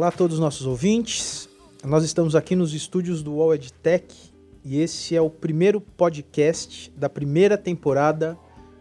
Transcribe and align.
Olá 0.00 0.08
a 0.08 0.12
todos 0.12 0.36
os 0.36 0.40
nossos 0.40 0.66
ouvintes. 0.66 1.46
Nós 1.84 2.02
estamos 2.04 2.34
aqui 2.34 2.56
nos 2.56 2.72
estúdios 2.72 3.22
do 3.22 3.34
Wall 3.34 3.56
EdTech 3.56 4.32
e 4.64 4.80
esse 4.80 5.14
é 5.14 5.20
o 5.20 5.28
primeiro 5.28 5.78
podcast 5.78 6.90
da 6.96 7.06
primeira 7.06 7.58
temporada 7.58 8.34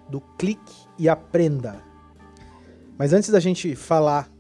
do 0.09 0.21
Clique 0.21 0.73
e 0.97 1.09
Aprenda. 1.09 1.83
Mas 2.97 3.11
antes 3.11 3.29
da 3.31 3.39
gente 3.41 3.75
falar 3.75 4.31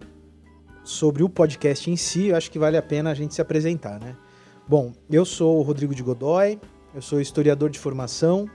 sobre 0.81 1.21
o 1.21 1.27
podcast 1.27 1.91
em 1.91 1.97
si, 1.97 2.27
eu 2.27 2.37
acho 2.37 2.49
que 2.49 2.57
vale 2.57 2.77
a 2.77 2.81
pena 2.81 3.11
a 3.11 3.13
gente 3.13 3.35
se 3.35 3.41
apresentar, 3.41 3.99
né? 3.99 4.15
Bom, 4.65 4.93
eu 5.11 5.25
sou 5.25 5.59
o 5.59 5.61
Rodrigo 5.61 5.93
de 5.93 6.01
Godoy, 6.01 6.61
eu 6.95 7.01
sou 7.01 7.19
historiador 7.19 7.69
de 7.69 7.77
formação, 7.77 8.49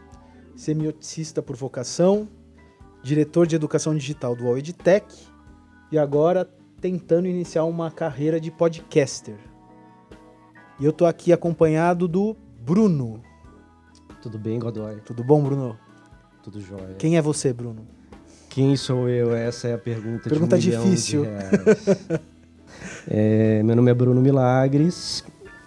semioticista 0.57 1.43
por 1.43 1.57
vocação, 1.57 2.27
diretor 3.03 3.47
de 3.47 3.55
educação 3.55 3.95
digital 3.95 4.35
do 4.35 4.45
Wall 4.45 4.57
EdTech 4.57 5.15
e 5.93 5.99
agora 5.99 6.49
tentando 6.85 7.27
iniciar 7.27 7.65
uma 7.65 7.91
carreira 7.91 8.39
de 8.39 8.51
podcaster. 8.51 9.37
E 10.79 10.85
eu 10.85 10.93
tô 10.93 11.07
aqui 11.07 11.33
acompanhado 11.33 12.07
do 12.07 12.37
Bruno. 12.61 13.23
Tudo 14.21 14.39
bem, 14.39 14.59
Godoy? 14.59 14.97
Tudo 14.97 15.25
bom, 15.25 15.43
Bruno? 15.43 15.79
Tudo 16.43 16.61
jóia. 16.61 16.95
Quem 16.99 17.17
é 17.17 17.23
você, 17.23 17.55
Bruno? 17.55 17.87
Quem 18.51 18.77
sou 18.77 19.09
eu? 19.09 19.35
Essa 19.35 19.69
é 19.69 19.73
a 19.73 19.79
pergunta, 19.79 20.29
Pergunta 20.29 20.59
de 20.59 20.77
um 20.77 20.85
difícil. 20.85 21.25
É, 23.09 23.63
meu 23.63 23.77
nome 23.77 23.91
é 23.91 23.95
Bruno 23.95 24.21
Milagres. 24.21 25.25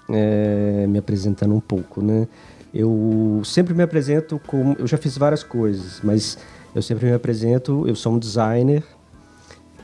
É, 0.10 0.86
me 0.88 1.00
apresentando 1.00 1.56
um 1.56 1.60
pouco, 1.60 2.02
né? 2.02 2.28
Eu 2.72 3.42
sempre 3.44 3.74
me 3.74 3.82
apresento 3.82 4.40
como... 4.46 4.76
Eu 4.78 4.86
já 4.86 4.98
fiz 4.98 5.18
várias 5.18 5.44
coisas, 5.44 6.00
mas 6.04 6.38
eu 6.76 6.82
sempre 6.82 7.08
me 7.08 7.14
apresento... 7.14 7.88
Eu 7.88 7.96
sou 7.96 8.14
um 8.14 8.20
designer 8.20 8.84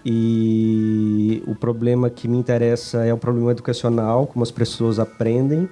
e 0.06 1.44
o 1.48 1.56
problema 1.56 2.10
que 2.10 2.28
me 2.28 2.38
interessa 2.38 3.06
é 3.06 3.14
o 3.14 3.18
problema 3.18 3.52
educacional, 3.52 4.28
como 4.28 4.44
as 4.44 4.52
pessoas 4.52 5.00
aprendem, 5.00 5.70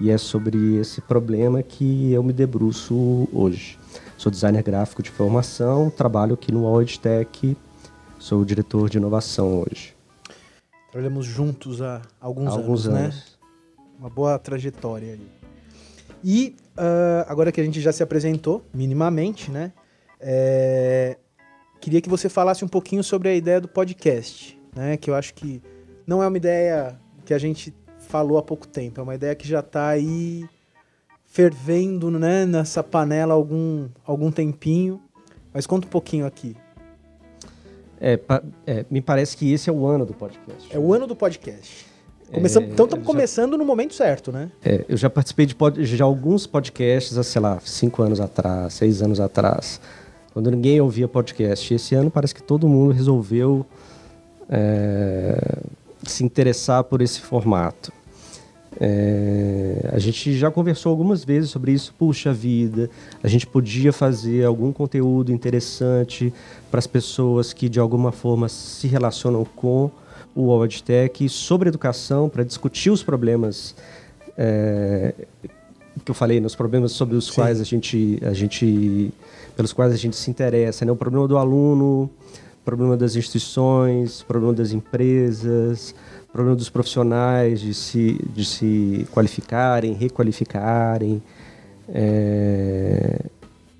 e 0.00 0.10
é 0.10 0.16
sobre 0.16 0.76
esse 0.76 1.00
problema 1.00 1.62
que 1.62 2.12
eu 2.12 2.22
me 2.22 2.32
debruço 2.32 3.28
hoje. 3.32 3.78
Sou 4.16 4.30
designer 4.30 4.62
gráfico 4.62 5.02
de 5.02 5.10
formação, 5.10 5.90
trabalho 5.90 6.34
aqui 6.34 6.52
no 6.52 6.62
World 6.62 7.00
Tech, 7.00 7.56
sou 8.18 8.44
diretor 8.44 8.88
de 8.88 8.98
inovação 8.98 9.60
hoje. 9.60 9.94
Trabalhamos 10.90 11.26
juntos 11.26 11.82
há 11.82 12.02
alguns, 12.20 12.48
Há 12.48 12.56
alguns 12.56 12.86
anos, 12.86 12.98
anos. 13.00 13.14
né? 13.14 13.22
Uma 13.98 14.10
boa 14.10 14.38
trajetória 14.38 15.12
aí. 15.12 15.26
E 16.22 16.56
ah, 16.76 17.26
agora 17.28 17.52
que 17.52 17.60
a 17.60 17.64
gente 17.64 17.80
já 17.80 17.92
se 17.92 18.02
apresentou, 18.02 18.64
minimamente, 18.72 19.50
né? 19.50 19.72
é, 20.20 21.16
queria 21.80 22.00
que 22.00 22.08
você 22.08 22.28
falasse 22.28 22.64
um 22.64 22.68
pouquinho 22.68 23.02
sobre 23.02 23.28
a 23.28 23.34
ideia 23.34 23.60
do 23.60 23.68
podcast, 23.68 24.58
né? 24.74 24.96
Que 24.96 25.10
eu 25.10 25.14
acho 25.14 25.34
que 25.34 25.62
não 26.06 26.22
é 26.22 26.26
uma 26.28 26.36
ideia 26.36 26.98
que 27.24 27.32
a 27.34 27.38
gente 27.38 27.74
falou 27.98 28.38
há 28.38 28.42
pouco 28.42 28.66
tempo, 28.66 29.00
é 29.00 29.02
uma 29.02 29.14
ideia 29.14 29.34
que 29.34 29.46
já 29.46 29.60
está 29.60 29.88
aí 29.88 30.44
fervendo, 31.26 32.10
né? 32.10 32.44
Nessa 32.44 32.82
panela 32.82 33.34
algum, 33.34 33.88
algum 34.04 34.30
tempinho. 34.30 35.00
Mas 35.52 35.66
conta 35.66 35.86
um 35.86 35.90
pouquinho 35.90 36.26
aqui. 36.26 36.56
É, 38.00 38.16
pa- 38.16 38.42
é, 38.66 38.84
me 38.90 39.00
parece 39.00 39.36
que 39.36 39.52
esse 39.52 39.68
é 39.68 39.72
o 39.72 39.86
ano 39.86 40.06
do 40.06 40.14
podcast. 40.14 40.74
É 40.74 40.78
o 40.78 40.92
ano 40.94 41.06
do 41.06 41.14
podcast. 41.14 41.86
Começamos, 42.32 42.68
É, 42.68 42.72
então 42.72 42.84
estamos 42.86 43.04
começando 43.06 43.58
no 43.58 43.64
momento 43.64 43.92
certo, 43.94 44.30
né? 44.30 44.50
É, 44.64 44.84
eu 44.88 44.96
já 44.96 45.10
participei 45.10 45.46
de, 45.46 45.54
pod- 45.54 45.82
de 45.84 46.02
alguns 46.02 46.46
podcasts, 46.46 47.18
há, 47.18 47.24
sei 47.24 47.42
lá, 47.42 47.58
cinco 47.64 48.02
anos 48.02 48.20
atrás, 48.20 48.74
seis 48.74 49.02
anos 49.02 49.18
atrás, 49.18 49.80
quando 50.32 50.50
ninguém 50.50 50.80
ouvia 50.80 51.08
podcast. 51.08 51.72
Esse 51.72 51.94
ano 51.94 52.10
parece 52.10 52.34
que 52.34 52.42
todo 52.42 52.68
mundo 52.68 52.92
resolveu 52.92 53.64
é, 54.48 55.58
se 56.04 56.24
interessar 56.24 56.84
por 56.84 57.02
esse 57.02 57.20
formato. 57.20 57.92
É, 58.80 59.90
a 59.92 59.98
gente 59.98 60.36
já 60.36 60.50
conversou 60.50 60.90
algumas 60.90 61.24
vezes 61.24 61.50
sobre 61.50 61.72
isso. 61.72 61.92
Puxa 61.98 62.32
vida, 62.32 62.88
a 63.22 63.28
gente 63.28 63.46
podia 63.46 63.92
fazer 63.92 64.44
algum 64.44 64.72
conteúdo 64.72 65.32
interessante 65.32 66.32
para 66.70 66.78
as 66.78 66.86
pessoas 66.86 67.52
que 67.52 67.68
de 67.68 67.80
alguma 67.80 68.12
forma 68.12 68.48
se 68.48 68.86
relacionam 68.86 69.44
com 69.44 69.90
o 70.34 70.66
Tech 70.84 71.28
sobre 71.28 71.68
educação 71.68 72.28
para 72.28 72.44
discutir 72.44 72.90
os 72.90 73.02
problemas 73.02 73.74
é, 74.38 75.12
que 76.04 76.10
eu 76.10 76.14
falei, 76.14 76.40
nos 76.40 76.54
problemas 76.54 76.92
sobre 76.92 77.16
os 77.16 77.26
Sim. 77.26 77.34
quais 77.34 77.60
a 77.60 77.64
gente, 77.64 78.18
a 78.22 78.32
gente, 78.32 79.12
pelos 79.60 79.74
quais 79.74 79.92
a 79.92 79.96
gente 79.96 80.16
se 80.16 80.30
interessa, 80.30 80.86
né? 80.86 80.90
O 80.90 80.96
problema 80.96 81.28
do 81.28 81.36
aluno, 81.36 82.08
problema 82.64 82.96
das 82.96 83.14
instituições, 83.14 84.22
problema 84.22 84.54
das 84.54 84.72
empresas, 84.72 85.94
problema 86.32 86.56
dos 86.56 86.70
profissionais 86.70 87.60
de 87.60 87.74
se, 87.74 88.18
de 88.34 88.42
se 88.42 89.06
qualificarem, 89.12 89.92
requalificarem. 89.92 91.22
É, 91.90 93.26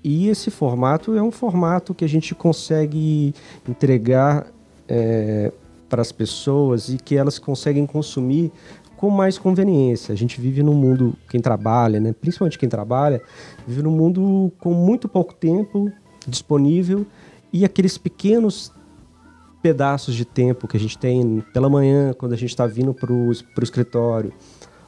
E 0.03 0.29
esse 0.29 0.51
formato 0.51 1.15
é 1.15 1.23
um 1.23 1.31
formato 1.31 1.95
que 1.95 2.05
a 2.05 2.09
gente 2.09 2.35
consegue 2.35 3.33
entregar 3.67 4.45
é, 4.87 5.51
para 5.89 6.03
as 6.03 6.11
pessoas 6.11 6.89
e 6.89 6.97
que 6.97 7.17
elas 7.17 7.39
conseguem 7.39 7.87
consumir 7.87 8.51
com 9.01 9.09
mais 9.09 9.35
conveniência. 9.39 10.13
A 10.13 10.15
gente 10.15 10.39
vive 10.39 10.61
num 10.61 10.75
mundo, 10.75 11.15
quem 11.27 11.41
trabalha, 11.41 11.99
né, 11.99 12.13
principalmente 12.13 12.59
quem 12.59 12.69
trabalha, 12.69 13.19
vive 13.67 13.81
num 13.81 13.89
mundo 13.89 14.51
com 14.59 14.75
muito 14.75 15.09
pouco 15.09 15.33
tempo 15.33 15.91
disponível 16.27 17.03
e 17.51 17.65
aqueles 17.65 17.97
pequenos 17.97 18.71
pedaços 19.59 20.13
de 20.13 20.23
tempo 20.23 20.67
que 20.67 20.77
a 20.77 20.79
gente 20.79 20.99
tem 20.99 21.43
pela 21.51 21.67
manhã, 21.67 22.13
quando 22.13 22.33
a 22.33 22.35
gente 22.35 22.51
está 22.51 22.67
vindo 22.67 22.93
para 22.93 23.11
o 23.11 23.31
escritório, 23.63 24.31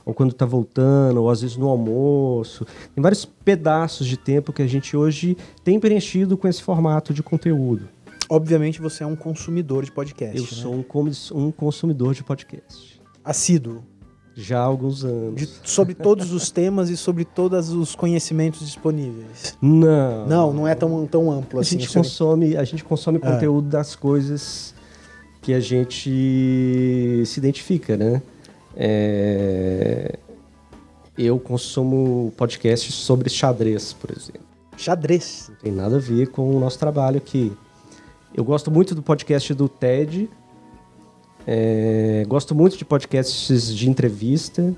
ou 0.05 0.13
quando 0.13 0.31
está 0.31 0.45
voltando, 0.45 1.19
ou 1.19 1.29
às 1.29 1.41
vezes 1.41 1.57
no 1.57 1.67
almoço. 1.67 2.67
Tem 2.93 3.01
vários 3.01 3.25
pedaços 3.25 4.05
de 4.05 4.15
tempo 4.15 4.53
que 4.53 4.61
a 4.61 4.67
gente 4.67 4.95
hoje 4.95 5.35
tem 5.63 5.79
preenchido 5.79 6.37
com 6.37 6.47
esse 6.47 6.61
formato 6.61 7.15
de 7.15 7.23
conteúdo. 7.23 7.89
Obviamente 8.29 8.79
você 8.79 9.03
é 9.03 9.07
um 9.07 9.15
consumidor 9.15 9.83
de 9.83 9.91
podcast. 9.91 10.37
Eu 10.37 10.43
né? 10.43 10.49
sou 10.49 10.73
um, 10.75 11.45
um 11.47 11.51
consumidor 11.51 12.13
de 12.13 12.23
podcast. 12.23 13.01
assíduo. 13.23 13.83
Já 14.35 14.59
há 14.59 14.63
alguns 14.63 15.03
anos. 15.05 15.35
de- 15.35 15.49
sobre 15.63 15.93
todos 15.93 16.31
os 16.33 16.49
temas 16.49 16.89
e 16.89 16.97
sobre 16.97 17.23
todos 17.23 17.69
os 17.69 17.93
conhecimentos 17.95 18.61
disponíveis. 18.65 19.55
Não. 19.61 20.25
Não, 20.27 20.53
não 20.53 20.67
é 20.67 20.73
tão, 20.73 21.05
tão 21.05 21.31
amplo 21.31 21.59
A 21.59 21.61
assim. 21.61 21.79
gente 21.79 21.93
consome, 21.93 22.57
a 22.57 22.63
gente 22.63 22.83
consome 22.83 23.19
Ah. 23.21 23.31
conteúdo 23.31 23.67
das 23.69 23.95
coisas 23.95 24.73
que 25.41 25.53
a 25.53 25.59
gente 25.59 27.23
se 27.25 27.37
identifica, 27.39 27.95
né? 27.97 28.21
É, 28.75 30.17
Eu 31.15 31.37
consumo 31.39 32.33
podcasts 32.35 32.95
sobre 32.95 33.29
xadrez, 33.29 33.93
por 33.93 34.09
exemplo. 34.11 34.41
Xadrez. 34.75 35.45
Não 35.49 35.55
tem 35.57 35.71
nada 35.71 35.97
a 35.97 35.99
ver 35.99 36.29
com 36.29 36.55
o 36.55 36.59
nosso 36.59 36.79
trabalho 36.79 37.17
aqui. 37.17 37.51
Eu 38.33 38.43
gosto 38.43 38.71
muito 38.71 38.95
do 38.95 39.03
podcast 39.03 39.53
do 39.53 39.69
TED. 39.69 40.27
É, 41.45 42.25
gosto 42.27 42.55
muito 42.55 42.77
de 42.77 42.85
podcasts 42.85 43.73
de 43.75 43.89
entrevista. 43.89 44.73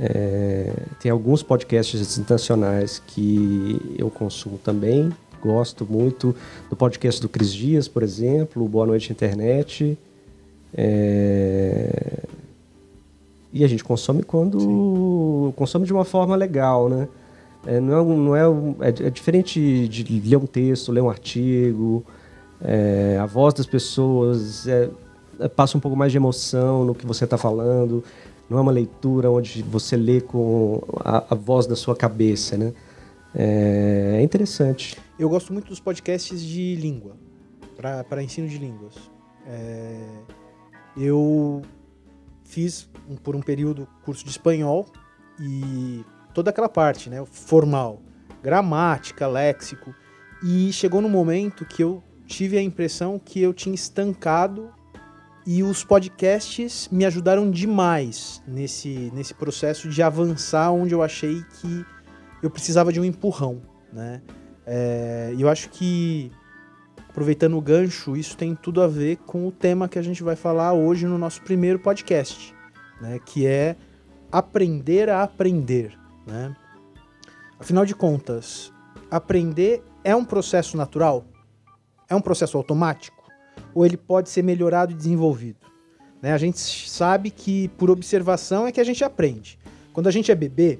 É, 0.00 0.72
tem 1.00 1.10
alguns 1.10 1.42
podcasts 1.42 2.18
internacionais 2.18 3.00
que 3.06 3.80
eu 3.98 4.10
consumo 4.10 4.58
também. 4.58 5.12
Gosto 5.42 5.86
muito 5.88 6.34
do 6.68 6.76
podcast 6.76 7.20
do 7.20 7.28
Cris 7.28 7.52
Dias, 7.52 7.86
por 7.86 8.02
exemplo, 8.02 8.66
Boa 8.66 8.86
Noite 8.86 9.12
Internet. 9.12 9.96
É, 10.74 12.24
e 13.52 13.64
a 13.64 13.68
gente 13.68 13.84
consome 13.84 14.22
quando 14.22 15.52
consome 15.56 15.86
de 15.86 15.92
uma 15.92 16.04
forma 16.04 16.34
legal, 16.36 16.88
né? 16.88 17.08
É, 17.66 17.80
não 17.80 17.98
é, 18.00 18.04
não 18.04 18.36
é, 18.36 18.48
um- 18.48 18.76
é, 18.80 18.88
é 18.88 19.10
diferente 19.10 19.88
de 19.88 20.20
ler 20.20 20.36
um 20.36 20.46
texto, 20.46 20.92
ler 20.92 21.00
um 21.00 21.08
artigo, 21.10 22.04
é, 22.62 23.18
a 23.20 23.26
voz 23.26 23.54
das 23.54 23.66
pessoas 23.66 24.66
é, 24.68 24.88
passa 25.54 25.76
um 25.76 25.80
pouco 25.80 25.96
mais 25.96 26.12
de 26.12 26.18
emoção 26.18 26.84
no 26.84 26.94
que 26.94 27.06
você 27.06 27.24
está 27.24 27.36
falando. 27.36 28.02
Não 28.48 28.58
é 28.58 28.60
uma 28.60 28.72
leitura 28.72 29.30
onde 29.30 29.62
você 29.62 29.96
lê 29.96 30.20
com 30.20 30.80
a, 31.00 31.24
a 31.30 31.34
voz 31.34 31.66
da 31.66 31.74
sua 31.74 31.96
cabeça, 31.96 32.56
né? 32.56 32.72
É, 33.34 34.16
é 34.18 34.22
interessante. 34.22 34.96
Eu 35.18 35.28
gosto 35.28 35.52
muito 35.52 35.68
dos 35.68 35.80
podcasts 35.80 36.40
de 36.40 36.76
língua, 36.76 37.16
para 37.76 38.22
ensino 38.22 38.48
de 38.48 38.58
línguas. 38.58 38.94
É, 39.46 40.00
eu 40.96 41.62
fiz 42.44 42.88
por 43.22 43.36
um 43.36 43.42
período 43.42 43.86
curso 44.04 44.24
de 44.24 44.30
espanhol 44.30 44.86
e 45.40 46.04
toda 46.32 46.50
aquela 46.50 46.68
parte, 46.68 47.10
né, 47.10 47.24
formal, 47.30 48.00
gramática, 48.42 49.26
léxico, 49.26 49.94
e 50.42 50.72
chegou 50.72 51.00
no 51.00 51.08
momento 51.08 51.64
que 51.64 51.82
eu 51.82 52.02
tive 52.26 52.56
a 52.56 52.62
impressão 52.62 53.18
que 53.18 53.40
eu 53.40 53.52
tinha 53.52 53.74
estancado 53.74 54.70
e 55.46 55.62
os 55.62 55.84
podcasts 55.84 56.88
me 56.90 57.04
ajudaram 57.04 57.50
demais 57.50 58.42
nesse, 58.46 59.12
nesse 59.14 59.32
processo 59.32 59.88
de 59.88 60.02
avançar 60.02 60.72
onde 60.72 60.92
eu 60.92 61.02
achei 61.02 61.44
que 61.60 61.86
eu 62.42 62.50
precisava 62.50 62.92
de 62.92 63.00
um 63.00 63.04
empurrão, 63.04 63.62
né? 63.92 64.20
É, 64.66 65.32
eu 65.38 65.48
acho 65.48 65.70
que 65.70 66.32
aproveitando 67.08 67.56
o 67.56 67.62
gancho, 67.62 68.16
isso 68.16 68.36
tem 68.36 68.54
tudo 68.54 68.82
a 68.82 68.86
ver 68.86 69.16
com 69.18 69.46
o 69.46 69.52
tema 69.52 69.88
que 69.88 69.98
a 69.98 70.02
gente 70.02 70.22
vai 70.22 70.36
falar 70.36 70.74
hoje 70.74 71.06
no 71.06 71.16
nosso 71.16 71.40
primeiro 71.42 71.78
podcast, 71.78 72.54
né, 73.00 73.18
que 73.24 73.46
é 73.46 73.74
aprender 74.30 75.08
a 75.08 75.22
aprender. 75.22 75.98
Né? 76.26 76.54
Afinal 77.58 77.86
de 77.86 77.94
contas, 77.94 78.70
aprender 79.10 79.82
é 80.04 80.14
um 80.14 80.26
processo 80.26 80.76
natural? 80.76 81.24
É 82.06 82.14
um 82.14 82.20
processo 82.20 82.58
automático? 82.58 83.15
Ou 83.76 83.84
ele 83.84 83.98
pode 83.98 84.30
ser 84.30 84.42
melhorado 84.42 84.92
e 84.92 84.94
desenvolvido? 84.94 85.58
Né? 86.22 86.32
A 86.32 86.38
gente 86.38 86.58
sabe 86.88 87.30
que 87.30 87.68
por 87.76 87.90
observação 87.90 88.66
é 88.66 88.72
que 88.72 88.80
a 88.80 88.84
gente 88.84 89.04
aprende. 89.04 89.58
Quando 89.92 90.06
a 90.06 90.10
gente 90.10 90.32
é 90.32 90.34
bebê, 90.34 90.78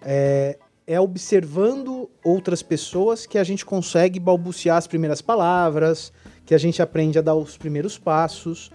é, 0.00 0.56
é 0.86 1.00
observando 1.00 2.08
outras 2.22 2.62
pessoas 2.62 3.26
que 3.26 3.38
a 3.38 3.42
gente 3.42 3.66
consegue 3.66 4.20
balbuciar 4.20 4.76
as 4.76 4.86
primeiras 4.86 5.20
palavras, 5.20 6.12
que 6.46 6.54
a 6.54 6.58
gente 6.58 6.80
aprende 6.80 7.18
a 7.18 7.22
dar 7.22 7.34
os 7.34 7.56
primeiros 7.56 7.98
passos. 7.98 8.70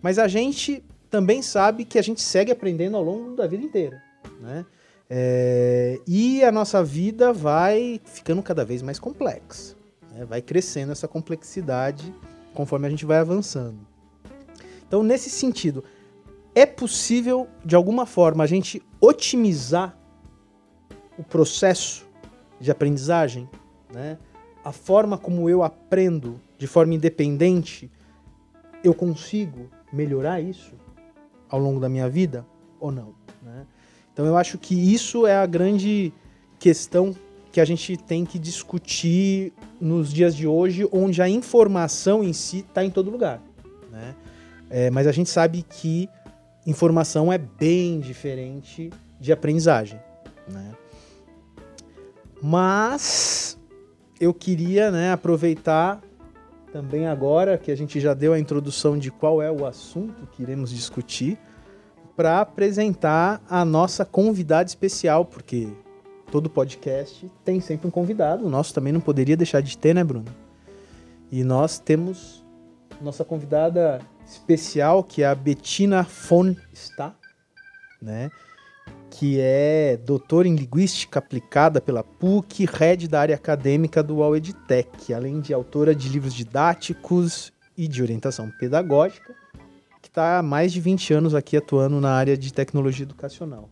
Mas 0.00 0.18
a 0.18 0.26
gente 0.26 0.82
também 1.10 1.42
sabe 1.42 1.84
que 1.84 1.98
a 1.98 2.02
gente 2.02 2.22
segue 2.22 2.50
aprendendo 2.50 2.96
ao 2.96 3.02
longo 3.02 3.36
da 3.36 3.46
vida 3.46 3.62
inteira. 3.62 4.02
Né? 4.40 4.64
É, 5.10 6.00
e 6.06 6.42
a 6.42 6.50
nossa 6.50 6.82
vida 6.82 7.34
vai 7.34 8.00
ficando 8.02 8.42
cada 8.42 8.64
vez 8.64 8.80
mais 8.80 8.98
complexa. 8.98 9.76
Né? 10.10 10.24
Vai 10.24 10.40
crescendo 10.40 10.92
essa 10.92 11.06
complexidade 11.06 12.14
conforme 12.54 12.86
a 12.86 12.90
gente 12.90 13.04
vai 13.04 13.18
avançando. 13.18 13.78
Então, 14.86 15.02
nesse 15.02 15.28
sentido, 15.28 15.84
é 16.54 16.64
possível, 16.64 17.48
de 17.64 17.74
alguma 17.74 18.06
forma, 18.06 18.44
a 18.44 18.46
gente 18.46 18.82
otimizar 19.00 19.96
o 21.18 21.22
processo 21.22 22.06
de 22.60 22.70
aprendizagem, 22.70 23.48
né? 23.92 24.18
a 24.64 24.72
forma 24.72 25.18
como 25.18 25.50
eu 25.50 25.62
aprendo 25.62 26.40
de 26.56 26.66
forma 26.66 26.94
independente, 26.94 27.90
eu 28.82 28.94
consigo 28.94 29.68
melhorar 29.92 30.40
isso 30.40 30.74
ao 31.48 31.58
longo 31.58 31.80
da 31.80 31.88
minha 31.88 32.08
vida 32.08 32.46
ou 32.80 32.90
não? 32.90 33.14
Né? 33.42 33.66
Então 34.12 34.24
eu 34.24 34.36
acho 34.36 34.56
que 34.56 34.74
isso 34.74 35.26
é 35.26 35.36
a 35.36 35.46
grande 35.46 36.12
questão 36.58 37.14
que 37.54 37.60
a 37.60 37.64
gente 37.64 37.96
tem 37.96 38.24
que 38.24 38.36
discutir 38.36 39.52
nos 39.80 40.12
dias 40.12 40.34
de 40.34 40.44
hoje, 40.44 40.88
onde 40.90 41.22
a 41.22 41.28
informação 41.28 42.24
em 42.24 42.32
si 42.32 42.66
está 42.68 42.84
em 42.84 42.90
todo 42.90 43.12
lugar. 43.12 43.40
Né? 43.92 44.16
É, 44.68 44.90
mas 44.90 45.06
a 45.06 45.12
gente 45.12 45.30
sabe 45.30 45.62
que 45.62 46.08
informação 46.66 47.32
é 47.32 47.38
bem 47.38 48.00
diferente 48.00 48.90
de 49.20 49.32
aprendizagem. 49.32 50.00
Né? 50.48 50.72
Mas 52.42 53.56
eu 54.18 54.34
queria 54.34 54.90
né, 54.90 55.12
aproveitar 55.12 56.02
também 56.72 57.06
agora 57.06 57.56
que 57.56 57.70
a 57.70 57.76
gente 57.76 58.00
já 58.00 58.14
deu 58.14 58.32
a 58.32 58.38
introdução 58.40 58.98
de 58.98 59.12
qual 59.12 59.40
é 59.40 59.48
o 59.48 59.64
assunto 59.64 60.26
que 60.32 60.42
iremos 60.42 60.70
discutir, 60.70 61.38
para 62.16 62.40
apresentar 62.40 63.40
a 63.48 63.64
nossa 63.64 64.04
convidada 64.04 64.68
especial, 64.68 65.24
porque 65.24 65.68
todo 66.30 66.50
podcast 66.50 67.30
tem 67.44 67.60
sempre 67.60 67.86
um 67.86 67.90
convidado, 67.90 68.46
o 68.46 68.50
nosso 68.50 68.74
também 68.74 68.92
não 68.92 69.00
poderia 69.00 69.36
deixar 69.36 69.60
de 69.60 69.76
ter, 69.76 69.94
né, 69.94 70.02
Bruno? 70.02 70.26
E 71.30 71.42
nós 71.42 71.78
temos 71.78 72.44
nossa 73.00 73.24
convidada 73.24 74.00
especial, 74.26 75.02
que 75.02 75.22
é 75.22 75.26
a 75.26 75.34
Bettina 75.34 76.02
von 76.02 76.54
Sta, 76.72 77.14
né? 78.00 78.30
que 79.16 79.38
é 79.40 79.96
doutora 79.96 80.48
em 80.48 80.56
Linguística 80.56 81.20
Aplicada 81.20 81.80
pela 81.80 82.02
PUC, 82.02 82.66
head 82.66 83.06
da 83.06 83.20
área 83.20 83.36
acadêmica 83.36 84.02
do 84.02 84.16
UAU-EdTech, 84.16 85.14
além 85.14 85.40
de 85.40 85.54
autora 85.54 85.94
de 85.94 86.08
livros 86.08 86.34
didáticos 86.34 87.52
e 87.76 87.86
de 87.86 88.02
orientação 88.02 88.50
pedagógica, 88.58 89.32
que 90.02 90.08
está 90.08 90.38
há 90.38 90.42
mais 90.42 90.72
de 90.72 90.80
20 90.80 91.14
anos 91.14 91.34
aqui 91.34 91.56
atuando 91.56 92.00
na 92.00 92.10
área 92.10 92.36
de 92.36 92.52
tecnologia 92.52 93.04
educacional. 93.04 93.70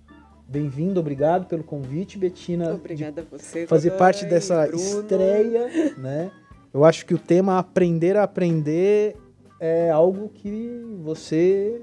Bem-vindo, 0.49 1.01
obrigado 1.01 1.47
pelo 1.47 1.65
convite, 1.65 2.19
Betina. 2.19 2.75
Obrigada 2.75 3.23
a 3.23 3.25
você. 3.25 3.67
Fazer 3.67 3.93
parte 3.93 4.27
dessa 4.27 4.67
Bruno. 4.67 4.83
estreia, 4.83 5.95
né? 5.97 6.31
Eu 6.73 6.85
acho 6.85 7.07
que 7.07 7.15
o 7.15 7.19
tema 7.19 7.59
aprender 7.59 8.17
a 8.17 8.25
aprender 8.25 9.17
é 9.61 9.91
algo 9.91 10.29
que 10.29 10.83
você 11.03 11.81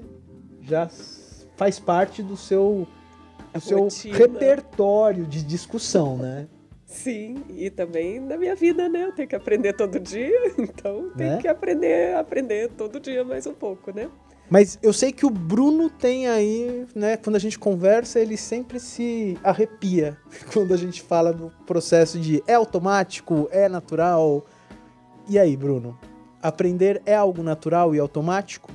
já 0.62 0.88
faz 1.56 1.78
parte 1.78 2.22
do 2.22 2.36
seu 2.36 2.86
o 3.54 3.60
seu 3.60 3.78
rotina. 3.80 4.16
repertório 4.16 5.26
de 5.26 5.42
discussão, 5.42 6.16
né? 6.16 6.46
Sim, 6.84 7.42
e 7.50 7.70
também 7.70 8.20
na 8.20 8.36
minha 8.36 8.54
vida, 8.54 8.88
né? 8.88 9.04
Eu 9.04 9.12
tenho 9.12 9.28
que 9.28 9.36
aprender 9.36 9.72
todo 9.74 9.98
dia, 9.98 10.38
então 10.58 11.10
tenho 11.16 11.32
né? 11.32 11.38
que 11.40 11.48
aprender, 11.48 12.14
aprender 12.16 12.68
todo 12.70 12.98
dia 12.98 13.24
mais 13.24 13.46
um 13.46 13.54
pouco, 13.54 13.94
né? 13.94 14.08
Mas 14.50 14.80
eu 14.82 14.92
sei 14.92 15.12
que 15.12 15.24
o 15.24 15.30
Bruno 15.30 15.88
tem 15.88 16.26
aí, 16.26 16.84
né? 16.92 17.16
Quando 17.16 17.36
a 17.36 17.38
gente 17.38 17.56
conversa, 17.56 18.18
ele 18.18 18.36
sempre 18.36 18.80
se 18.80 19.38
arrepia 19.44 20.18
quando 20.52 20.74
a 20.74 20.76
gente 20.76 21.00
fala 21.00 21.32
do 21.32 21.52
processo 21.64 22.18
de 22.18 22.42
é 22.48 22.54
automático, 22.54 23.48
é 23.52 23.68
natural. 23.68 24.44
E 25.28 25.38
aí, 25.38 25.56
Bruno? 25.56 25.96
Aprender 26.42 27.00
é 27.06 27.14
algo 27.14 27.44
natural 27.44 27.94
e 27.94 28.00
automático? 28.00 28.72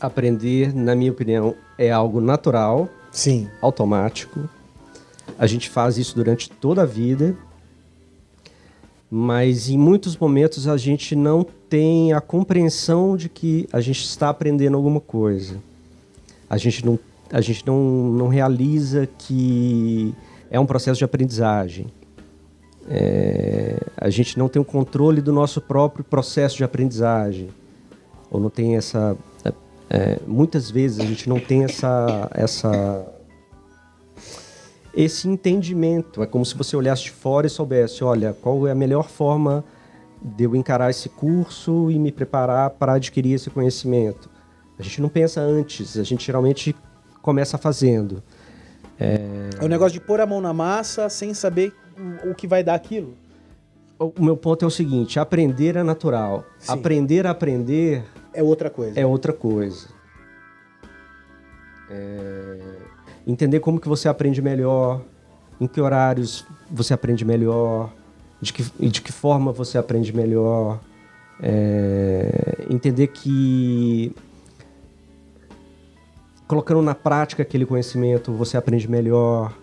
Aprender, 0.00 0.72
na 0.72 0.94
minha 0.94 1.10
opinião, 1.10 1.56
é 1.76 1.90
algo 1.90 2.20
natural 2.20 2.88
Sim. 3.10 3.48
automático. 3.60 4.48
A 5.36 5.46
gente 5.48 5.68
faz 5.68 5.98
isso 5.98 6.14
durante 6.14 6.48
toda 6.48 6.82
a 6.82 6.86
vida, 6.86 7.36
mas 9.10 9.68
em 9.68 9.78
muitos 9.78 10.16
momentos 10.16 10.66
a 10.66 10.76
gente 10.76 11.14
não 11.14 11.46
tem 11.68 12.12
a 12.12 12.20
compreensão 12.20 13.16
de 13.16 13.28
que 13.28 13.68
a 13.72 13.80
gente 13.80 14.04
está 14.04 14.28
aprendendo 14.28 14.76
alguma 14.76 15.00
coisa. 15.00 15.56
A 16.48 16.56
gente 16.56 16.84
não, 16.84 16.98
a 17.30 17.40
gente 17.40 17.66
não, 17.66 17.78
não 17.78 18.28
realiza 18.28 19.08
que 19.18 20.14
é 20.50 20.58
um 20.58 20.66
processo 20.66 20.98
de 20.98 21.04
aprendizagem. 21.04 21.86
É, 22.88 23.80
a 23.96 24.10
gente 24.10 24.38
não 24.38 24.48
tem 24.48 24.60
o 24.60 24.64
controle 24.64 25.22
do 25.22 25.32
nosso 25.32 25.60
próprio 25.60 26.04
processo 26.04 26.56
de 26.56 26.64
aprendizagem. 26.64 27.48
Ou 28.30 28.40
não 28.40 28.50
tem 28.50 28.76
essa 28.76 29.16
é, 29.90 30.18
muitas 30.26 30.70
vezes 30.70 30.98
a 30.98 31.04
gente 31.04 31.28
não 31.28 31.38
tem 31.38 31.64
essa, 31.64 32.28
essa, 32.32 33.06
esse 34.96 35.28
entendimento. 35.28 36.22
É 36.22 36.26
como 36.26 36.44
se 36.44 36.56
você 36.56 36.76
olhasse 36.76 37.04
de 37.04 37.10
fora 37.10 37.46
e 37.46 37.50
soubesse, 37.50 38.04
olha, 38.04 38.32
qual 38.32 38.66
é 38.66 38.70
a 38.70 38.74
melhor 38.74 39.08
forma 39.08 39.64
de 40.24 40.44
eu 40.44 40.56
encarar 40.56 40.90
esse 40.90 41.10
curso 41.10 41.90
e 41.90 41.98
me 41.98 42.10
preparar 42.10 42.70
para 42.70 42.94
adquirir 42.94 43.34
esse 43.34 43.50
conhecimento. 43.50 44.30
A 44.78 44.82
gente 44.82 45.02
não 45.02 45.08
pensa 45.10 45.40
antes, 45.40 45.98
a 45.98 46.02
gente 46.02 46.24
geralmente 46.24 46.74
começa 47.20 47.58
fazendo. 47.58 48.22
É, 48.98 49.50
é 49.60 49.64
o 49.64 49.68
negócio 49.68 49.92
de 49.92 50.04
pôr 50.04 50.20
a 50.20 50.26
mão 50.26 50.40
na 50.40 50.54
massa 50.54 51.08
sem 51.10 51.34
saber 51.34 51.74
o 52.24 52.34
que 52.34 52.46
vai 52.46 52.64
dar 52.64 52.74
aquilo. 52.74 53.14
O 53.98 54.24
meu 54.24 54.36
ponto 54.36 54.64
é 54.64 54.68
o 54.68 54.70
seguinte: 54.70 55.20
aprender 55.20 55.76
é 55.76 55.82
natural. 55.82 56.44
Sim. 56.58 56.72
Aprender 56.72 57.26
a 57.26 57.30
aprender 57.30 58.02
é 58.32 58.42
outra 58.42 58.70
coisa. 58.70 58.98
É 58.98 59.06
outra 59.06 59.32
coisa. 59.32 59.88
É... 61.90 62.58
Entender 63.26 63.60
como 63.60 63.80
que 63.80 63.88
você 63.88 64.08
aprende 64.08 64.42
melhor, 64.42 65.00
em 65.60 65.66
que 65.66 65.80
horários 65.80 66.44
você 66.70 66.92
aprende 66.92 67.24
melhor, 67.24 67.90
de 68.40 68.52
que, 68.52 68.62
de 68.62 69.00
que 69.00 69.12
forma 69.12 69.52
você 69.52 69.78
aprende 69.78 70.14
melhor. 70.14 70.80
É... 71.42 72.66
Entender 72.68 73.08
que 73.08 74.14
colocando 76.46 76.82
na 76.82 76.94
prática 76.94 77.42
aquele 77.42 77.64
conhecimento 77.64 78.32
você 78.32 78.56
aprende 78.56 78.88
melhor. 78.88 79.56